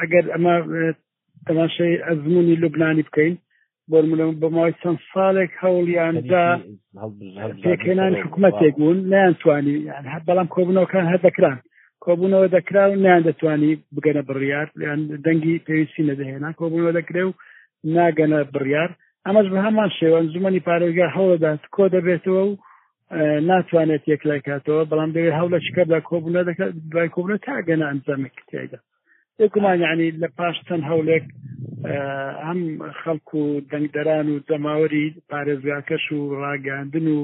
ئەگەر 0.00 0.24
ئەمە 0.34 0.54
تەماشای 1.48 1.96
ئەزمموی 2.06 2.60
لوبنانی 2.62 3.06
بکەین 3.08 3.34
بۆمرم 3.90 4.30
بەماوەی 4.40 4.76
چەند 4.82 4.98
ساڵێک 5.12 5.52
هەوڵیاندا 5.62 6.44
پێکێنان 7.64 8.12
حکوومەتێک 8.22 8.74
بوون 8.80 8.98
نیانتوانی 9.12 9.76
بەڵام 10.28 10.48
کۆبوونەوەکان 10.54 11.04
هەر 11.12 11.20
دەکران 11.28 11.58
کۆبوونەوە 12.04 12.46
دەکرا 12.56 12.84
و 12.90 12.96
نیان 13.04 13.22
دەتوانی 13.28 13.72
بگەنە 13.94 14.22
بڕیار 14.28 14.66
دەنگی 15.26 15.62
پێویستی 15.66 16.06
نەدەهێنا 16.10 16.50
کۆبوونەوە 16.60 16.92
دەکرێ 16.98 17.22
و 17.26 17.32
ناگەنە 17.96 18.40
بڕیار 18.54 18.90
ئەمەش 19.26 19.46
بە 19.52 19.58
هەمان 19.66 19.90
شێوە 19.98 20.18
زمانی 20.34 20.64
پارێگا 20.68 21.06
هەوڵدات 21.16 21.62
کۆ 21.76 21.84
دەبێتەوە 21.96 22.42
و 22.44 22.52
ناتوانێت 23.50 24.04
یەکلای 24.12 24.44
کاتەوە 24.48 24.88
بەڵام 24.90 25.10
دەوێت 25.16 25.38
هەوڵە 25.40 25.58
چکەدا 25.66 25.98
کۆبوونە 26.10 26.40
دەکات 26.48 26.70
دوای 26.92 27.12
کۆبنە 27.16 27.36
تاگەنە 27.46 27.84
ئەنجامێک 27.88 28.34
کتێدا 28.40 28.78
یکمان 29.44 29.78
یعنی 29.86 30.06
لە 30.22 30.28
پاش 30.38 30.56
چەند 30.66 30.84
هەولێک 30.90 31.24
ئەم 32.44 32.60
خەڵکو 33.00 33.40
و 33.52 33.60
دەنگدەران 33.72 34.26
و 34.30 34.42
دەماوەری 34.50 35.06
پارێزگاکەش 35.30 36.04
و 36.16 36.20
ڕاگەاندن 36.42 37.06
و 37.16 37.18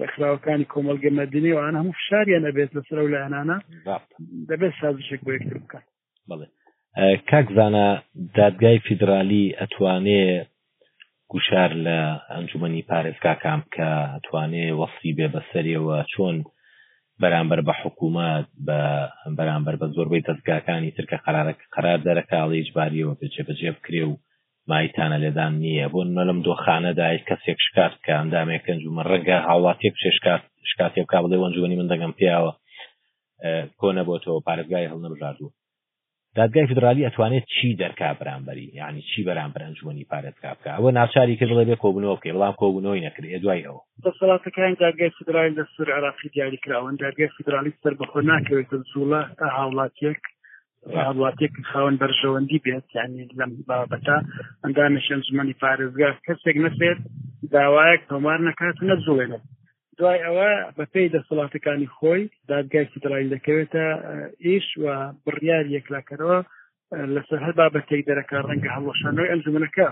لەخراوەکانی 0.00 0.70
کۆمەلگە 0.72 1.10
مەدنی 1.20 1.52
و 1.54 1.60
ئەان 1.64 1.74
هەموو 1.80 1.96
فشاریان 2.00 2.44
ئەبێت 2.48 2.70
لەسەر 2.76 2.98
و 3.02 3.12
لایەنانە 3.14 3.56
دەبێت 4.50 4.72
سازشێک 4.80 5.20
بۆ 5.26 5.30
یەکتر 5.36 5.58
بکات 5.64 5.84
بڵێ 6.30 6.46
کاکزانە 7.30 7.86
دادگای 8.38 8.78
فیدرالی 8.86 9.54
ئەتوانێت 9.60 10.46
گوشار 11.32 11.70
لە 11.86 11.98
ئەنجومی 12.32 12.86
پارێزگاکام 12.90 13.60
کە 13.74 13.88
توانێ 14.26 14.66
وەسی 14.80 15.10
بێ 15.16 15.26
بەسەریەوە 15.34 15.98
چۆن 16.12 16.36
بەرامبەر 17.22 17.60
بە 17.68 17.74
حکوومەت 17.82 18.46
بە 18.66 18.80
بەرامبەر 19.38 19.74
بە 19.80 19.86
زۆربەی 19.94 20.26
دەستگاکانی 20.28 20.94
ترکە 20.98 21.16
قرارەك 21.26 21.58
قرار 21.74 21.98
دەرەکاڵی 22.08 22.60
اجباریەوە 22.62 23.18
بچێ 23.20 23.42
بەجێ 23.48 23.70
بکرێ 23.76 24.04
و 24.08 24.18
مایتانە 24.70 25.18
لێدان 25.24 25.52
نییە 25.64 25.86
بۆن 25.92 26.08
مە 26.16 26.22
لەم 26.28 26.38
دۆخانەدای 26.46 27.24
کەسێک 27.28 27.58
شکات 27.66 27.94
کە 28.04 28.12
ئەندامێکەنجمە 28.18 29.02
ڕەنگە 29.10 29.38
هاوڵاتێک 29.48 29.94
شێشکات 30.02 30.42
شکاتێ 30.70 31.02
کا 31.10 31.18
بڵێ 31.22 31.36
وەنجوانی 31.38 31.76
من 31.80 31.88
دەگەم 31.92 32.12
پیاوە 32.18 32.52
کۆ 33.80 33.88
نەبووەوە 33.98 34.44
پارێزگای 34.46 34.88
هەڵ 34.90 35.00
نەبژاردووە 35.06 35.50
دادگای 36.36 36.66
فدرالی 36.66 37.06
ئەتوانێت 37.08 37.44
چی 37.54 37.76
دەرکا 37.80 38.08
بەرامبەری 38.20 38.68
ینی 38.80 39.02
چی 39.10 39.20
بەرامبەر 39.28 39.60
ئەنجومنی 39.64 40.08
پارێتکا 40.12 40.50
بکە 40.56 40.70
ئەوە 40.76 40.90
ناچاری 40.98 41.36
کرد 41.38 41.50
بڵێ 41.52 41.64
بێ 41.68 41.76
کۆبنەوە 41.84 42.16
بکەی 42.18 42.32
بەڵام 42.36 42.54
کۆبنەوەی 42.62 43.04
نەکرێت 43.06 43.42
دوای 43.44 43.64
ئەوە 43.66 43.80
دەسەڵاتەکانی 44.04 44.78
دادگای 44.84 45.10
فدرالی 45.18 45.54
لە 45.58 45.64
سەر 45.76 45.88
عراقی 45.98 46.28
دیاری 46.34 46.58
کراون 46.64 46.94
دادگای 47.00 47.28
فدرالی 47.36 47.72
سەر 47.82 47.94
بەخۆ 48.00 48.20
ناکەوێت 48.30 48.70
زوڵە 48.92 49.20
تا 49.38 49.46
هاوڵاتێک 49.56 50.20
هاوڵاتێک 51.04 51.52
خاوەن 51.72 51.96
بەرژەوەندی 52.02 52.58
بێت 52.64 52.86
یعنی 52.98 53.20
لەم 53.38 53.52
بابەتە 53.70 54.16
ئەندامەشەنجمەنی 54.64 55.54
پارێزگا 55.62 56.10
کەسێک 56.26 56.56
نەسێت 56.64 56.98
داوایەک 57.54 58.00
تۆمار 58.10 58.38
نەکات 58.48 58.76
نەزوڵێنێت 58.88 59.44
دوای 60.00 60.22
ئەوە 60.26 60.48
بە 60.76 60.84
پێی 60.92 61.12
دەسەڵاتەکانی 61.14 61.92
خۆی 61.96 62.22
دادگای 62.52 62.90
سیدڕایی 62.92 63.32
دەکەوێتە 63.34 63.86
ئیش 64.46 64.66
و 64.82 64.84
بڕیار 65.24 65.64
یەکلاکەرەوە 65.76 66.38
لەسەر 67.14 67.38
هەر 67.44 67.54
بابەتەی 67.60 68.06
دەرەکە 68.08 68.36
ڕەنگە 68.48 68.70
هەڵۆشانەوەی 68.76 69.30
ئەنجمنەکە 69.32 69.88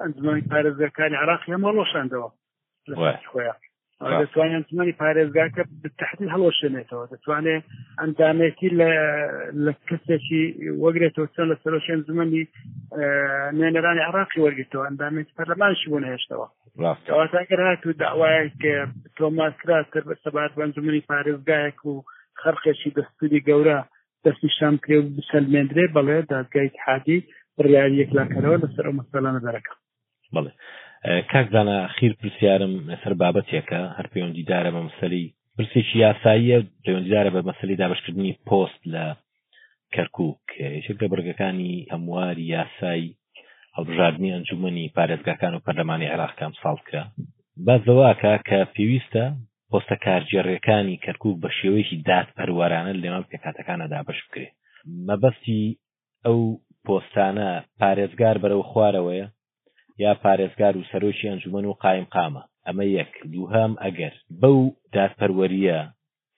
ئەنجمانی 0.00 0.46
پارێزەکانی 0.50 1.20
عراقی 1.22 1.52
هەمەڵۆشاندەوە 1.54 2.28
لە 2.88 2.94
خۆیان 3.32 3.58
دەتوانیان 4.00 4.62
تمەنی 4.70 4.98
پارێزگاکە 5.00 5.62
تحتیل 6.00 6.28
هەڵۆشێنێتەوە 6.34 7.04
دەتوانێت 7.12 7.64
ئەندامێکی 8.00 8.68
لە 8.80 8.90
لە 9.64 9.72
کەسێکی 9.88 10.42
وەگرێتەوە 10.82 11.28
چەند 11.34 11.48
لە 11.52 11.56
سەرۆشێن 11.62 12.00
زمانی 12.08 12.48
نوێنەرانی 13.58 14.06
عراقی 14.08 14.42
وەرگێتەوە 14.44 14.86
ئەندامێکی 14.88 15.36
پەرلەمانشی 15.38 15.90
بۆ 15.92 15.98
نهێشتەوە 16.04 16.46
ئەوتانگەر 17.18 17.60
هاتوو 17.68 17.98
داوایە 18.02 18.42
کە 18.62 18.74
تۆماسکرا 19.16 19.78
کرد 19.92 20.04
بە 20.08 20.14
سەبات 20.24 20.52
بەنجمنی 20.58 21.06
پارێزگایەک 21.10 21.78
و 21.90 21.94
خەرخێکی 22.42 22.90
دەستوری 22.98 23.44
گەورە 23.48 23.78
دەستی 24.24 24.48
شام 24.58 24.74
کرێ 24.84 24.96
و 25.00 25.10
بسەلمێندرێ 25.16 25.84
بەڵێ 25.96 26.16
دادگای 26.34 26.68
حادی 26.84 27.18
بڕیاری 27.56 28.00
یەکلاکەرەوە 28.02 28.58
لەسەر 28.62 28.84
ئەو 28.86 28.96
مەسەلانە 29.00 29.40
دەرەکە 29.46 29.72
بڵێ 30.36 30.52
کاکدانە 31.04 31.78
خیر 31.98 32.12
پرسیارم 32.22 32.74
سەر 33.02 33.14
بابەتێکە 33.20 33.80
هەر 33.96 34.06
پەیوەندیدارە 34.12 34.70
بە 34.76 34.80
مسەری 34.88 35.24
پرسێکی 35.56 35.96
یاساییە 36.06 36.56
پەیوەندیدارە 36.84 37.30
بە 37.36 37.40
مەسەری 37.48 37.78
دابشکردنی 37.82 38.38
پۆست 38.48 38.82
لە 38.94 39.04
کەرکک 39.94 40.44
شێک 40.84 40.98
لە 41.02 41.08
بەرگەکانی 41.12 41.72
هەمواری 41.94 42.50
یاسایی 42.56 43.16
هەڵبژاردننی 43.76 44.34
ئەنجومنی 44.34 44.92
پارێزگاکان 44.96 45.52
و 45.54 45.62
پەرلەمانی 45.66 46.10
عێراقکان 46.12 46.52
ساڵکە 46.62 47.02
باز 47.66 47.80
لەواکە 47.88 48.32
کە 48.48 48.58
پێویستە 48.74 49.24
پۆستە 49.70 49.96
کارجێڕیەکانی 50.06 51.00
کەرکک 51.04 51.24
بە 51.42 51.48
شێوەیەکی 51.58 52.02
داد 52.08 52.28
پەروەرانە 52.36 52.92
لێمان 53.02 53.24
پێکاتەکانەدا 53.30 54.00
بەش 54.08 54.18
بکرێ 54.26 54.48
مەبەستی 55.08 55.62
ئەو 56.26 56.40
پۆستانە 56.86 57.50
پارێزگار 57.80 58.36
بەرەو 58.42 58.62
خوارەوەیە 58.70 59.28
یا 60.02 60.14
پارێزگار 60.24 60.74
و 60.76 60.82
سەرۆکی 60.92 61.28
ئەنجومەن 61.30 61.64
و 61.66 61.72
قایم 61.84 62.06
قامە 62.14 62.42
ئەمە 62.66 62.84
یەک 62.98 63.12
دووهام 63.32 63.72
ئەگەر 63.84 64.14
بەو 64.42 64.60
دادپەروەریە 64.94 65.78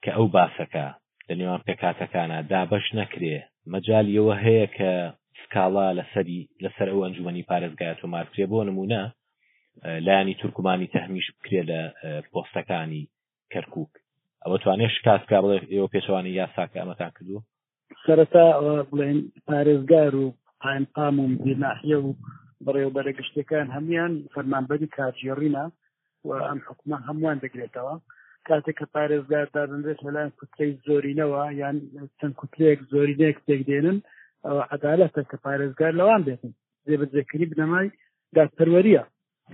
کە 0.02 0.10
ئەو 0.16 0.26
باسەکە 0.36 0.86
لە 1.28 1.34
نێوان 1.38 1.60
پێکاتەکانە 1.66 2.38
دابش 2.52 2.86
نەکرێ 3.00 3.36
مەجاالیەوە 3.72 4.34
هەیە 4.44 4.66
کە 4.78 4.92
سکاڵا 5.42 5.88
لەسەری 5.98 6.40
لەسەر 6.64 6.88
ئەو 6.90 7.00
ئەنجومنی 7.04 7.46
پارێزگایە 7.50 7.94
تۆمارکرێ 8.00 8.44
بۆ 8.52 8.60
نمونە 8.68 9.00
لایانی 10.06 10.34
تورکمانی 10.40 10.90
تەهمیش 10.94 11.26
بکرێ 11.36 11.62
لە 11.70 11.80
پۆستەکانی 12.32 13.04
کەرکک 13.52 13.92
ئەوە 14.44 14.58
توانێت 14.62 14.92
شکاسکە 14.96 15.38
بڵێ 15.42 15.56
ئێوە 15.72 15.88
پێچوانی 15.94 16.36
یاساکە 16.40 16.78
ئەمەتان 16.80 17.10
کردو 17.16 17.38
سەرتا 18.06 18.46
بڵێن 18.90 19.18
پارێزگار 19.48 20.14
و 20.22 20.24
قایم 20.62 20.86
قام 20.94 21.16
و 21.20 21.28
بیرناحیە 21.44 21.98
و 22.06 22.12
بەڕێوبەرە 22.66 23.12
گشتەکان 23.18 23.66
هەمویان 23.76 24.12
فەرمانبەری 24.34 24.92
کاتژێڕینە 24.96 25.64
و 26.26 26.28
ئەم 26.46 26.58
حکومە 26.68 26.98
هەمووان 27.08 27.36
دەگرێتەوە 27.44 27.94
کاتێک 28.48 28.76
کە 28.80 28.86
پارێزگار 28.94 29.46
دادەنرێت 29.56 30.00
لەلایەن 30.06 30.32
کوترەی 30.38 30.72
زۆرینەوە 30.86 31.42
یان 31.60 31.76
چەند 32.18 32.34
کوتلەیەک 32.40 32.80
زۆرینەیەک 32.92 33.38
تێکدێنن 33.46 33.98
ئەوە 34.46 34.62
عدالەتە 34.76 35.22
کە 35.30 35.36
پارێزگار 35.44 35.92
لەوان 36.00 36.22
بێتن 36.26 36.52
زێبەجێکردنی 36.86 37.50
بنەمای 37.52 37.88
دادپەروەریە 38.36 39.02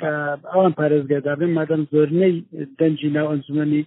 کە 0.01 0.11
ئەوان 0.53 0.73
پارێزگاردابن 0.81 1.51
مادەم 1.59 1.83
زۆرنەی 1.93 2.35
دەنجی 2.79 3.11
ناو 3.17 3.27
ئەنجومی 3.33 3.83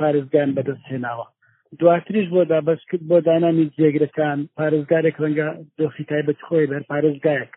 پارێزگان 0.00 0.50
بەدەست 0.56 0.86
هێناوە 0.92 1.26
دواتریش 1.80 2.26
بۆ 2.34 2.40
دابش 2.52 2.80
کرد 2.90 3.02
بۆ 3.10 3.16
دانانی 3.28 3.70
جێگرەکان 3.76 4.38
پارێزگارێک 4.58 5.16
ڕەنگە 5.22 5.48
دۆخی 5.78 6.04
تایبەت 6.10 6.38
خۆی 6.48 6.68
بەر 6.72 6.82
پارێزگایەک 6.92 7.52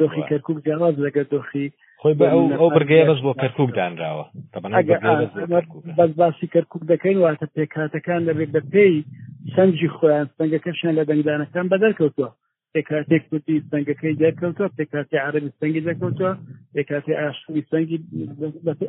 دۆخی 0.00 0.22
کەرکک 0.30 0.58
جیاواز 0.66 0.94
لەگە 1.06 1.22
دۆخی 1.34 1.66
خۆی 2.02 2.14
بە 2.20 2.26
ئەو 2.60 2.68
بەرگەیە 2.76 3.08
بەس 3.10 3.20
بۆ 3.24 3.32
کەرکک 3.42 3.70
دانراوە 3.78 4.24
بەس 5.98 6.10
باسی 6.20 6.46
کەرکک 6.54 6.82
دەکەین 6.92 7.18
واتە 7.22 7.46
پێکاتەکان 7.56 8.20
دەبێت 8.28 8.50
بە 8.56 8.60
پێی 8.72 8.96
سنجی 9.56 9.88
خۆیان 9.96 10.26
سنگەکەشیان 10.38 10.94
لە 10.98 11.04
دەنگدانەکان 11.10 11.66
بەدەرکەوتوە 11.72 12.28
پێکاتێک 12.74 13.22
کوردی 13.30 13.64
سنگەکەی 13.72 14.18
دەکەوتوە 14.24 14.66
پێکاتی 14.78 15.18
عربی 15.26 15.50
سنگی 15.60 15.82
دەکەوتوە 15.88 16.30
پێکاتی 16.74 17.18
ئاشتی 17.20 17.62
سنگی 17.72 17.98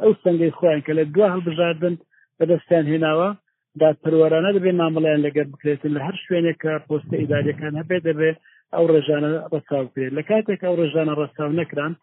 ئەو 0.03 0.13
سنگی 0.23 0.51
خۆیان 0.57 0.81
کە 0.85 0.91
لە 0.97 1.03
دو 1.15 1.21
هەڵبژاردن 1.33 1.95
بەدەستیان 2.39 2.85
هێناوە 2.93 3.29
دادپەروەرانە 3.81 4.49
دەبێ 4.57 4.71
مامەڵیان 4.81 5.21
لەگەر 5.27 5.45
بکرێتن 5.51 5.91
لە 5.95 6.01
هەر 6.07 6.15
شوێنێک 6.23 6.57
کە 6.63 6.71
پۆستە 6.87 7.15
ئیداریەکان 7.19 7.73
هەبێ 7.81 7.97
دەبێت 8.07 8.37
ئەو 8.75 8.85
ڕێژانە 8.93 9.31
ڕساو 9.53 9.85
کرێت 9.93 10.13
لە 10.17 10.23
کاتێک 10.29 10.61
ئەو 10.65 10.75
ڕێژانە 10.81 11.13
ڕساو 11.21 11.49
نەکران 11.61 11.93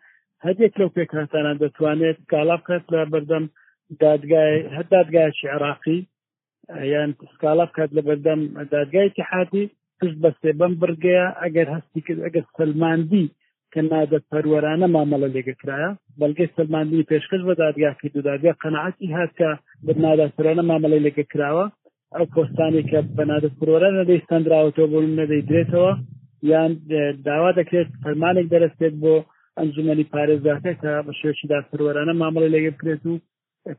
هەدێک 0.46 0.72
لەو 0.80 0.88
پێکهاتانان 0.96 1.56
دەتوانێت 1.62 2.18
کاڵاقەت 2.30 2.84
لە 2.94 3.00
بەردەم 3.12 3.44
دادگای 4.04 4.54
هەر 4.74 4.86
دادگایکی 4.96 5.50
عراقی 5.54 5.98
یان 6.92 7.10
سکاڵاقەت 7.32 7.90
لە 7.96 8.02
بەردەم 8.08 8.40
دادگایکی 8.74 9.26
حاتی 9.30 9.64
پشت 9.98 10.16
بەستێ 10.24 10.50
بم 10.60 10.72
برگەیە 10.82 11.26
ئەگەر 11.42 11.68
هەستی 11.74 12.00
کرد 12.06 12.20
ئەگەر 12.26 12.44
سلماندی 12.58 13.26
کە 13.72 13.80
نادە 13.90 14.18
پەروەرانە 14.30 14.86
مامەڵە 14.94 15.28
لێگەکرایە 15.34 15.90
بەڵگەی 16.20 16.52
سلماندی 16.56 17.06
پێشکەش 17.10 17.42
بە 17.48 17.54
دادگاکی 17.64 18.08
دودادیا 18.16 18.52
قەنەعەتی 18.62 19.12
هاتکە 19.16 19.50
بە 19.86 19.92
ناداسرانە 20.04 20.62
مامەڵی 20.70 21.04
لێگەکراوە 21.06 21.64
ئەو 22.16 22.26
پۆستانی 22.34 22.82
کە 22.90 22.98
بە 23.16 23.24
نادە 23.30 23.48
پرۆرە 23.58 23.88
نەدەی 23.98 24.24
سندراوەەوە 24.28 24.84
بۆ 24.92 24.98
نەدەیدرێتەوە 25.20 25.92
یان 26.48 26.72
داوا 27.24 27.50
دەکرێت 27.58 27.88
فەرمانێک 28.04 28.46
دەرەستێت 28.54 28.94
بۆ 29.02 29.14
ئەنجومی 29.58 30.06
پارێزاتەکە 30.12 30.74
کە 30.82 30.92
بە 31.06 31.12
شێوشی 31.20 31.50
داسەروەرانە 31.52 32.14
مامەڵی 32.22 32.52
لەگە 32.56 32.70
بکرێت 32.74 33.02
و 33.06 33.14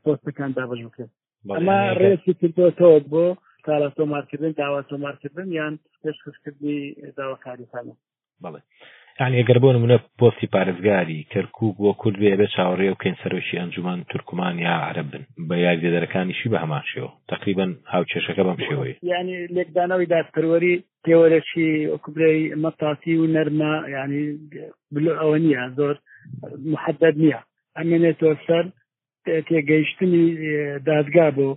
پۆستەکان 0.04 0.50
دابش 0.58 0.80
بکرێت 0.86 1.10
ئەما 1.56 1.78
ڕێسی 2.00 2.32
کردوەوە 2.40 3.00
بۆ 3.12 3.26
کارە 3.66 3.88
تۆمارکردن 3.98 4.52
داوا 4.60 4.80
تۆمارکردن 4.90 5.48
یان 5.58 5.74
پێشخستکردنی 6.02 6.78
داواکاریتانە 7.18 7.94
بڵێ. 8.44 8.60
یعنی 9.20 9.36
ئەگەر 9.44 9.58
بۆ 9.62 9.70
نمونە 9.76 9.96
پۆستی 10.20 10.46
پارێزگاری 10.54 11.26
کەرکک 11.32 11.58
بۆ 11.78 11.90
کورد 12.00 12.16
بێ 12.22 12.34
بە 12.40 12.46
چاوەڕێ 12.54 12.88
و 12.90 13.00
کەنسەرۆشی 13.02 13.58
ئەنجومان 13.60 13.98
تورکمان 14.10 14.54
یا 14.66 14.74
عرب 14.88 15.06
بن 15.12 15.24
بە 15.48 15.56
یاگدێدەرەکانیشی 15.66 16.50
بە 16.52 16.58
هەماشەوە 16.64 17.10
تقریبان 17.32 17.70
هاوچێشەکە 17.92 18.42
بەم 18.46 18.58
شێوەیە 18.66 18.94
یعنی 19.12 19.34
لێکدانەوەی 19.56 20.10
دادپەروەری 20.14 20.74
تێوەرەشی 21.04 21.68
ئۆکوبرەی 21.92 22.40
مەتاسی 22.62 23.14
و 23.18 23.30
نەرمە 23.36 23.72
ینی 23.96 24.24
ئەوە 25.20 25.36
نییە 25.44 25.64
زۆر 25.78 25.94
محەدد 26.72 27.14
نییە 27.22 27.40
ئەمێنێتەوە 27.78 28.34
سەر 28.46 28.64
تێگەیشتنی 29.48 30.24
دادگا 30.88 31.28
بۆ 31.36 31.48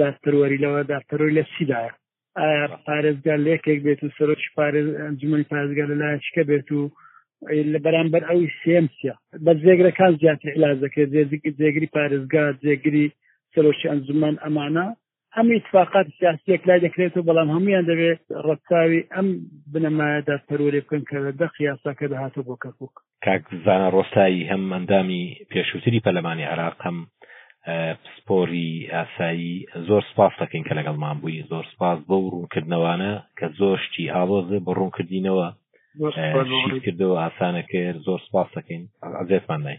دادپەروەری 0.00 0.62
لەوە 0.64 0.80
دادپەروەری 0.90 1.36
لە 1.40 1.44
سیدایە 1.54 1.90
پارێزگار 2.86 3.38
لێکێک 3.46 3.80
بێت 3.86 4.00
و 4.04 4.14
سەرۆک 4.18 4.42
پارێزجمنی 4.56 5.48
پارێزگار 5.52 5.86
لە 5.92 5.96
لایەکە 6.02 6.42
بێت 6.50 6.68
و 6.78 6.82
لە 7.72 7.78
بەرامبەر 7.84 8.22
ئەوی 8.30 8.48
سێمسیە 8.62 9.14
بە 9.44 9.52
زێگرەکان 9.64 10.12
زیاتر 10.22 10.50
علاج 10.56 10.78
دەکرێت 10.84 11.10
جێگری 11.60 11.88
پارێزگار 11.96 12.52
جێگری 12.64 13.06
سەرۆشی 13.54 13.90
ئەنجمان 13.90 14.34
ئەمانە 14.44 14.86
ئەم 15.36 15.48
اتفاقات 15.58 16.06
سیاسیەک 16.18 16.62
لای 16.68 16.80
دەکرێت 16.86 17.14
و 17.16 17.26
بەڵام 17.28 17.48
هەمویان 17.56 17.84
دەوێت 17.90 18.22
ڕەتاوی 18.46 19.00
ئەم 19.14 19.26
بنەمایەدا 19.72 20.36
پەرۆری 20.48 20.80
بکەن 20.84 21.02
کە 21.08 21.16
دە 21.40 21.46
خیاساکە 21.56 22.04
دەهاتە 22.12 22.40
بۆ 22.46 22.54
کەفوک 22.62 22.94
کاک 23.24 23.42
زانە 23.64 23.88
ڕۆستایی 23.94 24.48
هەم 24.50 24.62
ئەندامی 24.76 25.22
پێشووتری 25.50 26.04
پەلەمانی 26.06 26.46
عراق 26.54 26.76
هەم 26.86 26.96
پسپۆری 27.66 28.88
ئاسایی 28.92 29.66
زۆر 29.88 30.02
سپاس 30.12 30.32
دەکەین 30.40 30.64
کە 30.68 30.72
لەگەڵمان 30.78 31.14
بووی 31.20 31.44
زۆر 31.50 31.64
سپاس 31.74 31.98
بە 32.08 32.16
ڕوونکردنەوانە 32.34 33.14
کە 33.40 33.46
زۆرشتی 33.58 34.04
ئاڵۆزە 34.10 34.58
بە 34.64 34.72
ڕوونکردینەوە 34.78 35.48
کردەوە 36.86 37.14
ئاسانە 37.24 37.62
کرد 37.72 37.98
زۆر 38.06 38.20
سپاس 38.28 38.46
دەکەین 38.56 38.82
ئازێتمان 39.02 39.60
نای. 39.62 39.78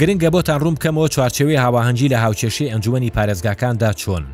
گرنگە 0.00 0.30
بۆتان 0.34 0.58
ڕوم 0.64 0.74
بکەمەوە 0.78 1.08
چوارچەوەی 1.14 1.58
هاواهەنگی 1.64 2.08
لە 2.14 2.18
هاوچێشی 2.24 2.70
ئەنجومی 2.72 3.10
پارێزگاکاندا 3.16 3.90
چۆن 4.00 4.24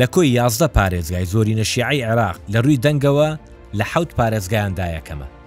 لە 0.00 0.06
کۆی 0.14 0.30
یازدە 0.38 0.68
پارێزگای 0.76 1.24
زۆری 1.32 1.54
نەشیعی 1.60 2.04
عێراق 2.08 2.36
لە 2.52 2.58
ڕووی 2.64 2.76
دەنگەوە 2.84 3.28
لە 3.78 3.84
حوت 3.92 4.10
پارێزگایاندایەکەمە 4.18 5.41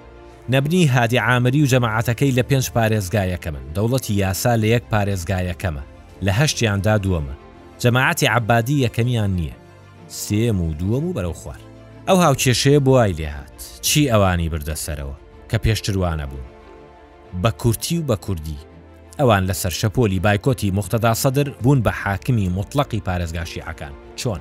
نەبنی 0.50 0.86
هادی 0.86 1.18
ئامری 1.18 1.64
و 1.66 1.68
جەماعاتەکەی 1.68 2.36
لە 2.38 2.44
پێنج 2.50 2.70
پارێزگایەکەمن 2.74 3.66
دەوڵەتی 3.76 4.10
یاسا 4.14 4.56
لە 4.58 4.64
یەک 4.68 4.84
پارێزگایەکەمە 4.92 5.84
لە 6.22 6.32
هەشتیاندا 6.40 6.98
دووەمە 6.98 7.36
جەماعاتی 7.82 8.26
عبادی 8.28 8.88
یەکەمیان 8.88 9.32
نییە 9.36 9.56
سێم 10.08 10.62
و 10.62 10.74
دووەم 10.74 11.04
و 11.06 11.14
بەرەو 11.14 11.34
خوار 11.36 11.60
ئەو 12.08 12.16
هاوکێشەیە 12.26 12.80
بۆای 12.86 13.14
لێهات 13.20 13.80
چی 13.82 14.10
ئەوانی 14.12 14.50
بردەسەرەوە 14.50 15.16
کە 15.50 15.58
پێشتروانە 15.64 16.26
بوون 16.30 16.48
بە 17.44 17.52
کورتی 17.58 17.98
و 18.00 18.14
بە 18.16 18.20
کوردی 18.20 18.60
ئەوان 19.20 19.44
لەسەر 19.50 19.74
شەپۆلی 19.80 20.20
بایکۆتی 20.26 20.72
مختدا 20.72 21.14
سەدر 21.14 21.50
بوون 21.50 21.84
بە 21.84 21.92
حاکمی 22.04 22.50
مطلقی 22.50 23.02
پارێزگاشیعەکان 23.08 23.94
چۆن 24.16 24.40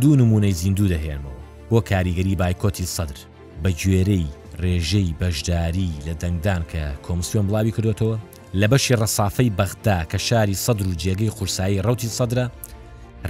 دوو 0.00 0.16
نمونەی 0.16 0.52
زیندوو 0.52 0.88
دەهێنمەوە 0.88 1.40
بۆ 1.70 1.80
کاریگەری 1.90 2.36
بایکۆتی 2.40 2.86
سەدر 2.96 3.18
بە 3.64 3.70
گوێرەی 3.70 4.28
ڕێژەی 4.62 5.10
بەشداری 5.20 5.90
لە 6.06 6.14
دەنگدان 6.22 6.62
کە 6.72 6.82
کۆمسیۆن 7.06 7.46
بڵاوی 7.48 7.74
کردوێتەوە 7.76 8.16
لە 8.60 8.66
بەشی 8.72 8.96
ڕەسافەی 9.00 9.54
بەغدا 9.58 9.98
کە 10.10 10.16
شاری 10.28 10.60
سەدر 10.64 10.86
و 10.88 10.98
جێگەی 11.02 11.34
قورسایی 11.38 11.82
ڕوتی 11.86 12.14
سەدرە 12.18 12.46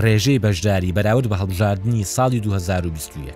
ڕێژەی 0.03 0.43
بەشداری 0.45 0.95
بەراورد 0.97 1.27
بە 1.31 1.37
هەڵبژاردننی 1.41 2.03
ساڵی 2.15 2.41
2021 2.41 3.35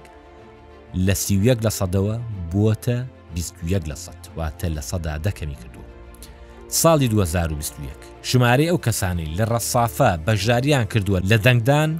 لە 1.06 1.14
سیویەک 1.24 1.58
لە 1.66 1.70
سەدەوە 1.78 2.16
بووەتە 2.50 2.96
21 3.34 3.90
لە 3.90 3.96
سەد 4.04 4.20
واتە 4.36 4.68
لە 4.76 4.80
سەدا 4.90 5.14
دەکەمی 5.26 5.56
کردو 5.60 5.82
ساڵی 6.82 7.08
2021 7.08 7.90
ژمارەی 8.30 8.68
ئەو 8.70 8.78
کەسانی 8.84 9.26
لە 9.38 9.44
ڕەسافە 9.52 10.10
بەژاریان 10.26 10.84
کردووە 10.92 11.20
لە 11.30 11.38
دەنگدان 11.46 11.90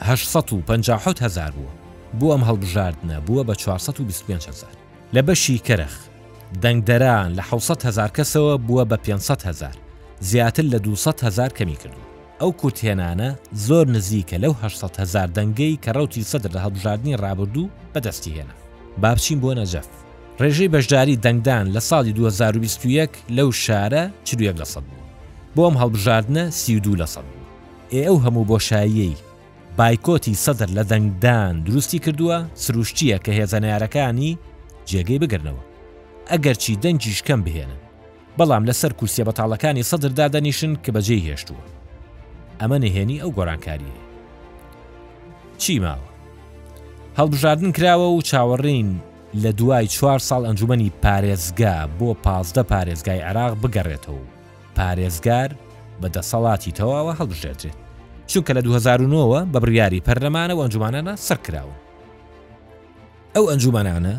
1950 0.00 1.24
هزار 1.26 1.50
بووە 1.58 1.74
بۆ 2.18 2.26
ئەم 2.34 2.42
هەڵبژاردنە 2.48 3.18
بووە 3.28 3.42
بە 3.48 3.54
425 3.56 4.46
هزار 4.50 4.74
لە 5.14 5.20
بەشی 5.26 5.58
کەرەخ 5.68 5.94
دەنگدەران 6.62 7.30
لە 7.38 7.42
600 7.50 7.84
هزار 7.88 8.08
کەسەوە 8.16 8.56
بووە 8.68 8.84
بە 8.90 8.96
500 8.96 9.42
هزار 9.42 9.74
زیاتر 10.20 10.62
لە 10.64 10.74
200 10.74 11.24
هزار 11.24 11.48
کەمی 11.50 11.76
کردو 11.82 12.02
ئەو 12.40 12.52
کورتێنانە 12.60 13.54
زۆر 13.68 13.86
نزیکە 13.86 14.38
لەو 14.44 14.52
600 14.62 14.96
هزار 15.00 15.28
دەنگەی 15.28 15.78
کە 15.84 15.92
ڕوتی 15.96 16.22
سەدر 16.24 16.50
لە 16.52 16.60
هەڵبژاردننی 16.64 17.16
ڕابردوو 17.16 17.68
بەدەستی 17.94 18.32
هێنا 18.36 18.54
بابچین 19.02 19.40
بۆ 19.40 19.54
نەجەف 19.54 19.86
ڕێژەی 20.40 20.68
بەشداری 20.74 21.16
دەنگدان 21.24 21.66
لە 21.76 21.80
ساڵی 21.88 22.12
2021 22.12 23.10
لەو 23.30 23.52
شارە 23.52 24.04
چرویەک 24.24 24.56
لە 24.62 24.64
سەد 24.64 24.84
بوو 24.88 25.04
بۆم 25.56 25.74
هەڵبژاردنە 25.80 26.50
سیدو 26.50 26.96
لە 26.96 27.04
سەد 27.14 27.26
بوو 27.30 27.46
ئێ 27.92 28.02
ئەو 28.08 28.16
هەموو 28.24 28.48
بۆشاییەی 28.50 29.16
بایکۆتی 29.78 30.34
سەدر 30.46 30.68
لە 30.78 30.82
دەنگدان 30.92 31.54
دروستی 31.66 31.98
کردووە 32.04 32.38
سروشتیە 32.64 33.18
کە 33.24 33.30
هێزانارەکانی 33.38 34.36
جێگەی 34.90 35.20
بگرنەوە 35.22 35.62
ئەگەرچی 36.30 36.74
دەنجی 36.84 37.12
شکەم 37.18 37.40
بهێنن 37.46 37.80
بەڵام 38.38 38.64
لەسەر 38.68 38.92
کورسە 38.98 39.22
بەتاڵەکانی 39.28 39.86
سەدردا 39.90 40.26
دەنیشن 40.34 40.72
کە 40.84 40.90
بەجێ 40.96 41.18
هێشتووە 41.26 41.64
ئەمە 42.60 42.78
نهێنی 42.84 43.20
ئەو 43.22 43.30
گۆرانکاریە 43.36 43.98
چی 45.62 45.74
ماوە 45.84 46.08
هەڵبژاردن 47.18 47.70
کراوە 47.76 48.08
و 48.10 48.22
چاوەڕین 48.30 48.90
لە 49.42 49.50
دوای 49.58 49.86
چوار 49.94 50.20
ساڵ 50.28 50.42
ئەنجومی 50.48 50.90
پارێزگا 51.04 51.76
بۆ 51.98 52.08
پازدە 52.24 52.62
پارێزگای 52.72 53.20
عراق 53.28 53.52
بگەڕێتەوە 53.62 54.24
پارێزگار 54.78 55.50
بە 56.00 56.08
دەسەڵاتی 56.16 56.72
تەواوە 56.78 57.12
هەڵبژێتێت 57.20 57.74
چونکە 58.30 58.52
لە 58.58 58.62
2009 58.64 59.48
بە 59.52 59.58
بڕیاری 59.64 60.02
پەرلەمانە 60.06 60.54
و 60.54 60.62
ئەنجومانانە 60.64 61.14
سەرکراون 61.26 61.76
ئەو 63.34 63.44
ئەنجومانانە 63.50 64.16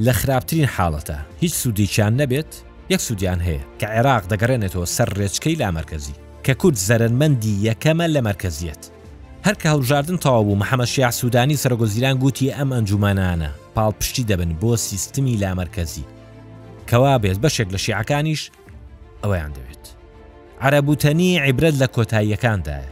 لە 0.00 0.10
خراپترین 0.12 0.64
حاڵەتە 0.76 1.14
هیچ 1.40 1.52
سوودیچیان 1.54 2.16
نەبێت 2.26 2.50
یەک 2.90 3.00
سوودیان 3.06 3.40
هەیە 3.46 3.62
کە 3.82 3.86
عێراق 3.94 4.22
دەگەڕێنێتەوە 4.32 4.86
سەر 4.96 5.08
ڕێچکەی 5.18 5.58
لا 5.60 5.70
مەرکزی 5.76 6.16
کە 6.44 6.50
کورد 6.60 6.76
زەرنمەندی 6.88 7.54
یەکەمە 7.68 8.06
لە 8.14 8.20
مەرکزیەت 8.26 8.82
هەرکە 9.46 9.66
هەڵژاردن 9.72 10.18
تەواوبوو 10.24 10.60
محەمەشیع 10.62 11.10
سوودانی 11.10 11.56
سەرگۆزیران 11.62 12.16
گوتی 12.22 12.52
ئەم 12.56 12.70
ئەنجومانانە 12.76 13.50
پاڵپشتی 13.76 14.24
دەبن 14.30 14.52
بۆ 14.60 14.74
سیستمی 14.76 15.38
لامەرکەزی 15.42 16.08
کەوا 16.90 17.14
بێت 17.22 17.38
بەشێک 17.44 17.68
لە 17.74 17.78
شیعەکانیش 17.84 18.42
ئەوەیان 19.22 19.52
دەوێت 19.56 19.84
عرەبوتنی 20.64 21.40
عیبرەت 21.44 21.74
لە 21.82 21.86
کۆتاییەکاندایە 21.94 22.90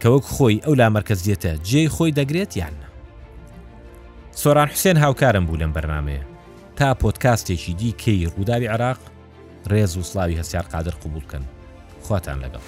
کە 0.00 0.06
وەک 0.14 0.24
خۆی 0.34 0.62
ئەو 0.64 0.74
لامەرکەزیەتە 0.80 1.52
جێی 1.68 1.88
خۆی 1.96 2.14
دەگرێت 2.18 2.52
یاننا 2.60 2.91
سۆران 4.34 4.68
حوسێن 4.68 4.96
هاوکارم 4.96 5.44
بوو 5.46 5.60
لەم 5.60 5.72
بەرنمەیە 5.76 6.24
تا 6.78 6.94
پۆتکاستێکی 7.00 7.72
دیکەی 7.80 8.30
ڕووداوی 8.34 8.68
عراق 8.74 8.98
ڕێز 9.70 9.92
و 9.96 10.02
سلاوی 10.10 10.38
هەسیار 10.40 10.64
قادر 10.72 10.94
قوبولکەن 11.02 11.44
خواتان 12.02 12.36
لەگەڵ. 12.44 12.62